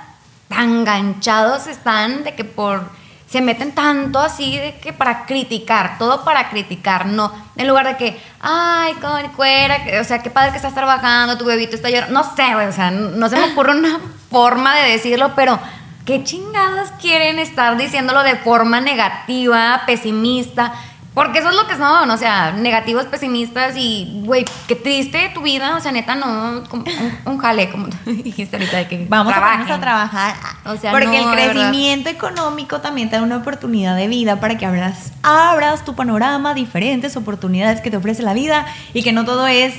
tan 0.49 0.85
ganchados 0.85 1.67
están 1.69 2.25
de 2.25 2.35
que 2.35 2.45
por, 2.45 2.91
se 3.29 3.41
meten 3.41 3.73
tanto 3.73 4.19
así 4.19 4.57
de 4.57 4.79
que 4.79 4.93
para 4.93 5.25
criticar, 5.25 5.99
todo 5.99 6.25
para 6.25 6.51
criticar, 6.51 7.07
no, 7.07 7.33
en 7.57 7.69
lugar 7.69 7.87
de 7.87 7.97
que, 7.97 8.21
ay, 8.41 8.95
con 8.95 9.29
cuera, 9.31 9.79
o 10.01 10.05
sea, 10.05 10.21
qué 10.21 10.31
padre 10.31 10.51
que 10.51 10.57
estás 10.57 10.75
trabajando, 10.75 11.39
tu 11.39 11.45
bebito 11.45 11.77
está 11.77 11.91
llorando, 11.91 12.21
no 12.21 12.37
sé, 12.37 12.55
o 12.57 12.73
sea, 12.73 12.91
no 12.91 13.29
se 13.29 13.37
me 13.37 13.53
ocurre 13.53 13.79
una 13.79 14.01
forma 14.31 14.75
de 14.77 14.91
decirlo, 14.91 15.33
pero 15.37 15.61
¿qué 16.05 16.25
chingados 16.25 16.91
quieren 17.01 17.39
estar 17.39 17.77
diciéndolo 17.77 18.23
de 18.23 18.37
forma 18.37 18.81
negativa, 18.81 19.83
pesimista? 19.87 20.73
Porque 21.15 21.41
eso 21.41 21.51
es 21.51 21.57
lo 21.57 21.67
que 21.67 21.75
son, 21.75 22.09
o 22.09 22.17
sea, 22.17 22.53
negativos, 22.53 23.05
pesimistas 23.07 23.75
y, 23.77 24.23
güey, 24.25 24.45
qué 24.69 24.77
triste 24.77 25.31
tu 25.35 25.43
vida, 25.43 25.77
o 25.77 25.81
sea, 25.81 25.91
neta, 25.91 26.15
no, 26.15 26.63
como 26.69 26.85
un, 26.85 27.33
un 27.33 27.39
jale, 27.39 27.69
como 27.69 27.89
tú 27.89 27.97
dijiste 28.07 28.57
ahorita 28.57 28.77
de 28.77 28.89
que 28.89 29.07
Vamos 29.09 29.33
a 29.33 29.81
trabajar. 29.81 30.37
O 30.67 30.77
sea, 30.77 30.93
Porque 30.93 31.21
no, 31.21 31.33
el 31.33 31.37
crecimiento 31.37 32.09
económico 32.09 32.81
también 32.81 33.11
te 33.11 33.17
da 33.17 33.23
una 33.23 33.39
oportunidad 33.39 33.97
de 33.97 34.07
vida 34.07 34.39
para 34.39 34.57
que 34.57 34.67
abras, 34.67 35.13
abras 35.25 35.85
tu 35.85 35.97
panorama, 35.97 36.55
diferentes 36.55 37.17
oportunidades 37.17 37.81
que 37.81 37.91
te 37.91 37.97
ofrece 37.97 38.23
la 38.23 38.33
vida 38.33 38.67
y 38.95 39.03
que 39.03 39.13
no 39.13 39.25
todo 39.25 39.49
es 39.49 39.75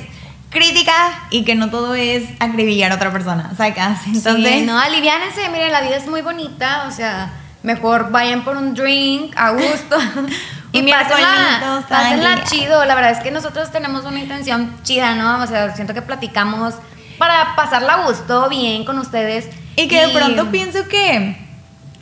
crítica 0.52 0.94
y 1.32 1.44
que 1.44 1.56
no 1.56 1.72
todo 1.72 1.96
es 1.96 2.26
acribillar 2.40 2.92
a 2.92 2.96
otra 2.96 3.12
persona, 3.12 3.52
¿sacas? 3.58 4.06
Entonces, 4.06 4.60
sí, 4.60 4.62
no, 4.66 4.78
aliviánense, 4.78 5.50
miren, 5.50 5.72
la 5.72 5.82
vida 5.82 5.96
es 5.96 6.06
muy 6.08 6.22
bonita, 6.22 6.86
o 6.88 6.92
sea, 6.92 7.34
mejor 7.64 8.12
vayan 8.12 8.44
por 8.44 8.58
un 8.58 8.76
drink 8.76 9.34
a 9.36 9.52
gusto. 9.52 9.98
Y 10.74 10.90
pásenla, 10.90 11.84
pásenla 11.90 12.44
chido. 12.46 12.86
La 12.86 12.96
verdad 12.96 13.12
es 13.12 13.20
que 13.20 13.30
nosotros 13.30 13.72
tenemos 13.72 14.06
una 14.06 14.22
intención 14.22 14.74
chida, 14.84 15.16
¿no? 15.16 15.44
O 15.44 15.48
sea, 15.48 15.76
siento 15.76 15.94
que 15.94 16.02
platicamos 16.02 16.76
para 17.18 17.58
pasarla 17.58 17.96
a 17.96 18.06
gusto, 18.06 18.48
bien 18.48 18.86
con 18.86 18.98
ustedes. 18.98 19.50
Y 19.76 19.90
que 19.90 20.08
de 20.08 20.14
pronto 20.14 20.50
pienso 20.50 20.88
que 20.88 21.38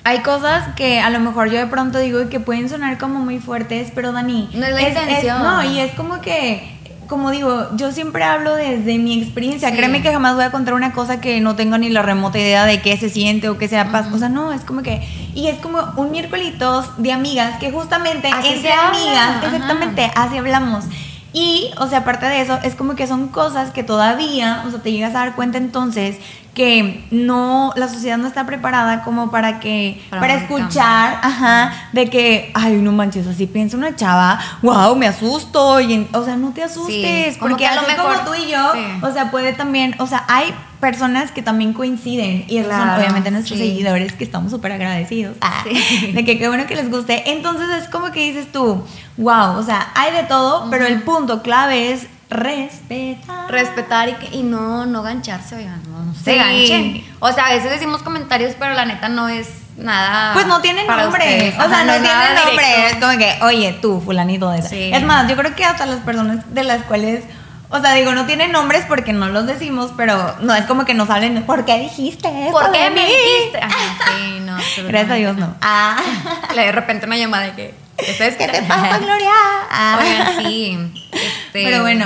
hay 0.04 0.20
cosas 0.20 0.76
que 0.76 1.00
a 1.00 1.10
lo 1.10 1.20
mejor 1.20 1.50
yo 1.50 1.58
de 1.58 1.66
pronto 1.66 1.98
digo 1.98 2.30
que 2.30 2.40
pueden 2.40 2.70
sonar 2.70 3.00
como 3.00 3.20
muy 3.20 3.40
fuertes, 3.40 3.92
pero 3.94 4.12
Dani, 4.12 4.50
No 4.54 4.68
es 4.68 4.74
la 4.74 4.82
intención. 4.88 5.42
no, 5.42 5.64
y 5.64 5.80
es 5.80 5.94
como 5.96 6.22
que 6.22 6.79
como 7.10 7.32
digo, 7.32 7.68
yo 7.76 7.92
siempre 7.92 8.24
hablo 8.24 8.56
desde 8.56 9.00
mi 9.00 9.20
experiencia. 9.22 9.70
Sí. 9.72 9.76
Créeme 9.76 10.02
que 10.02 10.12
jamás 10.14 10.36
voy 10.36 10.44
a 10.44 10.52
contar 10.52 10.76
una 10.76 10.94
cosa 10.94 11.20
que 11.20 11.42
no 11.42 11.56
tengo 11.56 11.78
ni 11.78 11.90
la 11.90 12.04
remota 12.04 12.38
idea 12.38 12.66
de 12.66 12.82
qué 12.82 12.96
se 12.98 13.10
siente 13.10 13.50
o 13.50 13.58
qué 13.58 13.68
sea 13.68 13.92
paz. 13.92 14.08
O 14.14 14.18
sea, 14.20 14.30
no, 14.30 14.54
es 14.54 14.62
como 14.62 14.84
que. 14.84 15.02
Y 15.34 15.48
es 15.48 15.58
como 15.60 15.80
un 15.98 16.12
miércolitos 16.12 16.92
de 16.98 17.12
amigas 17.12 17.58
que 17.60 17.72
justamente 17.72 18.28
Así 18.28 18.50
es 18.50 18.62
se 18.62 18.68
de 18.68 18.72
habla, 18.74 18.90
amigas. 19.00 19.36
ajá. 19.38 19.46
Exactamente, 19.48 20.12
así 20.16 20.38
hablamos. 20.38 20.86
Y, 21.34 21.72
o 21.78 21.88
sea, 21.88 22.00
aparte 22.00 22.26
de 22.28 22.42
eso, 22.42 22.58
es 22.64 22.76
como 22.76 22.96
que 22.96 23.06
son 23.08 23.28
cosas 23.28 23.72
que 23.72 23.84
todavía, 23.84 24.64
o 24.68 24.72
sea, 24.72 24.82
te 24.82 24.92
llegas 24.92 25.16
a 25.16 25.20
dar 25.20 25.36
cuenta 25.36 25.58
entonces 25.58 26.18
que 26.60 27.06
no, 27.10 27.72
la 27.78 27.88
sociedad 27.88 28.18
no 28.18 28.28
está 28.28 28.46
preparada 28.46 29.02
como 29.04 29.32
para 29.32 29.62
que, 29.62 30.04
Para 30.10 30.34
escuchar, 30.34 31.18
ajá, 31.24 31.72
de 31.94 32.10
que, 32.10 32.52
ay, 32.54 32.74
no 32.82 32.92
manches, 32.92 33.26
así 33.28 33.46
piensa 33.48 33.78
una 33.78 33.96
chava, 33.96 34.38
wow, 34.62 34.94
me 34.98 35.08
asusto, 35.08 35.80
y, 35.80 36.06
o 36.12 36.22
sea, 36.26 36.36
no 36.36 36.52
te 36.52 36.62
asustes, 36.64 37.38
porque 37.38 37.56
que 37.64 37.68
a 37.68 37.76
lo 37.82 37.88
mejor- 37.88 38.18
como 38.18 38.26
tú 38.26 38.34
y 38.36 38.50
yo, 38.52 38.74
sí. 38.74 38.80
o 39.02 39.10
sea, 39.14 39.32
puede 39.32 39.54
también, 39.54 39.96
o 40.00 40.06
sea, 40.08 40.26
hay 40.28 40.54
personas 40.82 41.32
que 41.32 41.42
también 41.42 41.72
coinciden, 41.72 42.44
y 42.50 42.58
esos 42.58 42.74
son 42.74 42.82
Claro, 42.84 43.02
obviamente 43.04 43.32
nuestros 43.32 43.58
sí. 43.58 43.66
seguidores 43.66 44.12
que 44.12 44.26
estamos 44.26 44.52
súper 44.52 44.74
agradecidos, 44.74 45.38
ah, 45.40 45.64
Sí. 45.64 46.12
de 46.14 46.26
que 46.26 46.38
qué 46.38 46.50
bueno 46.50 46.68
que 46.68 46.76
les 46.76 46.92
guste, 46.92 47.32
entonces 47.32 47.70
es 47.82 47.88
como 47.88 48.12
que 48.12 48.20
dices 48.20 48.52
tú, 48.52 48.84
wow, 49.16 49.58
o 49.58 49.64
sea, 49.64 49.88
hay 49.96 50.12
de 50.12 50.24
todo, 50.24 50.70
pero 50.70 50.86
el 50.86 51.04
punto 51.04 51.42
clave 51.42 51.94
es 51.94 52.08
respetar. 52.30 53.50
respetar 53.52 54.10
y, 54.10 54.14
que- 54.14 54.36
y 54.38 54.44
no, 54.44 54.86
no 54.86 55.02
gancharse, 55.04 55.56
oigan, 55.56 55.82
no 55.92 56.14
se 56.14 56.36
ganchen. 56.36 57.06
O 57.20 57.32
sea, 57.32 57.48
a 57.48 57.54
veces 57.54 57.72
decimos 57.72 58.02
comentarios, 58.04 58.56
pero 58.60 58.74
la 58.74 58.86
neta 58.86 59.10
no 59.10 59.28
es 59.30 59.50
nada. 59.78 60.34
Pues 60.34 60.46
no 60.48 60.62
tienen 60.62 60.86
nombre. 60.88 61.08
ustedes. 61.08 61.56
O 61.56 61.70
sea, 61.70 61.84
no, 61.84 61.86
nada 61.86 62.02
tienen 62.02 62.46
nombre. 62.46 62.66
directo. 62.66 62.96
Es 62.96 63.06
como 63.06 63.18
que, 63.18 63.44
oye, 63.46 63.74
tú, 63.82 64.02
fulanito 64.02 64.50
de 64.52 64.60
esa. 64.60 64.70
Sí. 64.70 64.92
Es 64.94 65.04
más, 65.04 65.30
yo 65.30 65.36
creo 65.36 65.56
que 65.56 65.66
hasta 65.66 65.86
las 65.86 66.00
personas 66.00 66.54
de 66.54 66.64
las 66.64 66.84
cuales. 66.84 67.24
O 67.72 67.80
sea, 67.80 67.94
digo, 67.94 68.14
no 68.14 68.26
tienen 68.26 68.52
nombres 68.52 68.84
porque 68.88 69.14
no 69.14 69.30
los 69.30 69.46
decimos, 69.46 69.92
pero 69.96 70.36
no 70.42 70.56
es 70.56 70.66
como 70.66 70.86
que 70.86 70.96
nos 70.96 71.12
hablen. 71.12 71.44
¿Por 71.44 71.66
qué 71.66 71.78
dijiste 71.80 72.28
eso? 72.28 72.52
¿Por 72.52 72.72
qué 72.72 72.90
me 72.90 73.02
mí?" 73.02 73.06
dijiste? 73.06 73.60
Ajá, 73.62 73.76
sí, 74.08 74.40
no. 74.42 74.58
Gracias 74.88 75.12
a 75.12 75.16
Dios, 75.16 75.38
no. 75.38 75.54
Ah. 75.62 75.98
De 76.56 76.72
repente 76.72 77.06
una 77.06 77.18
llamada 77.18 77.44
de 77.46 77.52
que. 77.54 77.89
¿Ustedes 78.10 78.36
¿Qué 78.36 78.48
te 78.48 78.62
pasa, 78.64 78.98
Gloria? 79.00 79.32
Ah. 79.72 80.00
Oigan, 80.02 80.38
sí. 80.46 80.78
este, 81.12 81.64
Pero 81.64 81.82
bueno, 81.82 82.06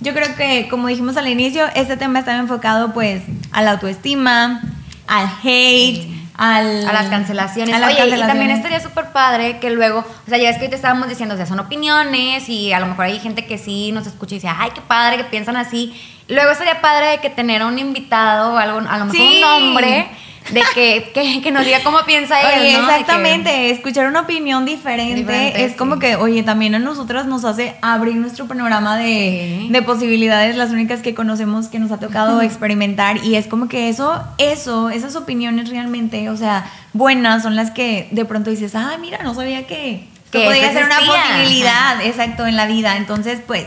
yo 0.00 0.12
creo 0.14 0.34
que 0.36 0.68
como 0.68 0.88
dijimos 0.88 1.16
al 1.16 1.28
inicio, 1.28 1.66
este 1.74 1.96
tema 1.96 2.18
estaba 2.20 2.38
enfocado 2.38 2.92
pues 2.92 3.22
a 3.52 3.62
la 3.62 3.72
autoestima, 3.72 4.62
al 5.06 5.28
hate, 5.42 6.08
al, 6.36 6.88
A 6.88 6.92
las 6.92 7.06
cancelaciones. 7.06 7.74
a 7.74 7.78
las 7.78 7.88
Oye, 7.90 7.96
y 7.96 7.98
también 8.00 8.20
cancelaciones. 8.20 8.56
estaría 8.58 8.80
súper 8.80 9.06
padre 9.12 9.58
que 9.58 9.70
luego, 9.70 9.98
o 10.00 10.28
sea, 10.28 10.38
ya 10.38 10.48
es 10.48 10.56
que 10.56 10.64
hoy 10.64 10.70
te 10.70 10.76
estábamos 10.76 11.08
diciendo, 11.08 11.34
o 11.34 11.36
sea, 11.36 11.44
son 11.46 11.60
opiniones 11.60 12.48
y 12.48 12.72
a 12.72 12.80
lo 12.80 12.86
mejor 12.86 13.04
hay 13.06 13.18
gente 13.18 13.44
que 13.46 13.58
sí 13.58 13.92
nos 13.92 14.06
escucha 14.06 14.34
y 14.36 14.38
dice, 14.38 14.48
ay, 14.54 14.70
qué 14.74 14.80
padre 14.80 15.18
que 15.18 15.24
piensan 15.24 15.56
así. 15.56 15.94
Luego 16.28 16.50
estaría 16.52 16.80
padre 16.80 17.08
de 17.08 17.18
que 17.18 17.28
tener 17.28 17.62
un 17.64 17.78
invitado, 17.78 18.56
algo, 18.56 18.78
a 18.88 18.96
lo 18.98 19.04
mejor 19.06 19.16
Sí. 19.20 19.42
un 19.42 19.44
hombre, 19.44 20.06
de 20.50 20.62
que, 20.74 21.10
que, 21.14 21.40
que 21.42 21.50
nos 21.52 21.64
diga 21.64 21.78
cómo 21.84 21.98
piensa 22.06 22.40
él. 22.40 22.60
Oye, 22.60 22.72
¿no? 22.72 22.78
Que- 22.86 22.92
exactamente, 22.94 23.70
escuchar 23.70 24.06
una 24.08 24.20
opinión 24.22 24.64
diferente, 24.64 25.14
Diferente, 25.16 25.64
es 25.64 25.74
como 25.74 25.98
que, 25.98 26.16
oye, 26.16 26.42
también 26.42 26.74
a 26.74 26.78
nosotras 26.78 27.26
nos 27.26 27.44
hace 27.44 27.76
abrir 27.82 28.16
nuestro 28.16 28.46
panorama 28.46 28.96
de, 28.96 29.58
Sí. 29.60 29.68
de 29.70 29.82
posibilidades, 29.82 30.56
las 30.56 30.70
únicas 30.70 31.02
que 31.02 31.14
conocemos 31.14 31.68
que 31.68 31.78
nos 31.78 31.92
ha 31.92 31.98
tocado 32.00 32.42
experimentar 32.42 33.24
y 33.24 33.36
es 33.36 33.46
como 33.46 33.68
que 33.68 33.88
eso, 33.88 34.20
eso, 34.38 34.90
esas 34.90 35.14
opiniones 35.14 35.68
realmente, 35.68 36.28
o 36.30 36.36
sea, 36.36 36.70
buenas 36.94 37.42
son 37.42 37.54
las 37.54 37.70
que 37.70 38.08
de 38.10 38.24
pronto 38.24 38.50
dices, 38.50 38.74
ah, 38.74 38.96
mira, 39.00 39.18
no 39.22 39.34
sabía 39.34 39.66
que, 39.66 40.08
que 40.32 40.44
eso 40.48 40.72
ser 40.72 40.84
una 40.86 40.98
existía". 40.98 41.22
posibilidad, 41.36 42.02
exacto, 42.04 42.46
en 42.46 42.56
la 42.56 42.66
vida, 42.66 42.96
entonces, 42.96 43.40
pues... 43.46 43.66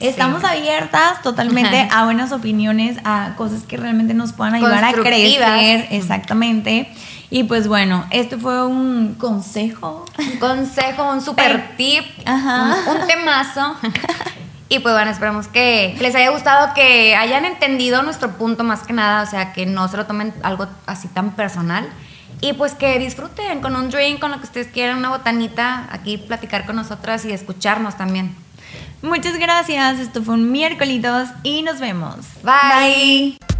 Estamos 0.00 0.44
abiertas 0.44 1.22
totalmente 1.22 1.88
a 1.90 2.04
buenas 2.04 2.32
opiniones, 2.32 2.98
a 3.04 3.34
cosas 3.36 3.62
que 3.62 3.76
realmente 3.76 4.14
nos 4.14 4.32
puedan 4.32 4.54
ayudar 4.54 4.84
a 4.84 4.92
crecer. 4.92 5.88
Exactamente. 5.90 6.90
Y 7.30 7.44
pues 7.44 7.66
bueno, 7.66 8.04
este 8.10 8.36
fue 8.36 8.66
un 8.66 9.14
consejo. 9.14 10.04
Un 10.18 10.38
consejo, 10.38 11.10
un 11.10 11.20
super 11.20 11.76
tip, 11.76 12.04
Un, 12.26 12.96
un 12.96 13.06
temazo. 13.06 13.76
Y 14.68 14.78
pues 14.78 14.94
bueno, 14.94 15.10
esperamos 15.10 15.46
que 15.46 15.96
les 16.00 16.14
haya 16.14 16.30
gustado, 16.30 16.72
que 16.74 17.14
hayan 17.14 17.44
entendido 17.44 18.02
nuestro 18.02 18.32
punto 18.32 18.64
más 18.64 18.82
que 18.82 18.92
nada, 18.92 19.22
o 19.22 19.26
sea, 19.26 19.52
que 19.52 19.66
no 19.66 19.86
se 19.88 19.96
lo 19.96 20.06
tomen 20.06 20.32
algo 20.42 20.66
así 20.86 21.06
tan 21.06 21.32
personal. 21.32 21.86
Y 22.40 22.54
pues 22.54 22.74
que 22.74 22.98
disfruten 22.98 23.60
con 23.60 23.76
un 23.76 23.90
drink, 23.90 24.18
con 24.20 24.30
lo 24.30 24.38
que 24.38 24.44
ustedes 24.44 24.68
quieran, 24.68 24.98
una 24.98 25.10
botanita, 25.10 25.86
aquí 25.90 26.18
platicar 26.18 26.66
con 26.66 26.76
nosotras 26.76 27.24
y 27.24 27.32
escucharnos 27.32 27.96
también. 27.96 28.34
Muchas 29.04 29.38
gracias. 29.38 30.00
Esto 30.00 30.22
fue 30.22 30.34
un 30.34 30.50
miércoles 30.50 30.96
y 31.42 31.60
nos 31.60 31.78
vemos. 31.78 32.16
Bye. 32.42 33.36
Bye. 33.36 33.53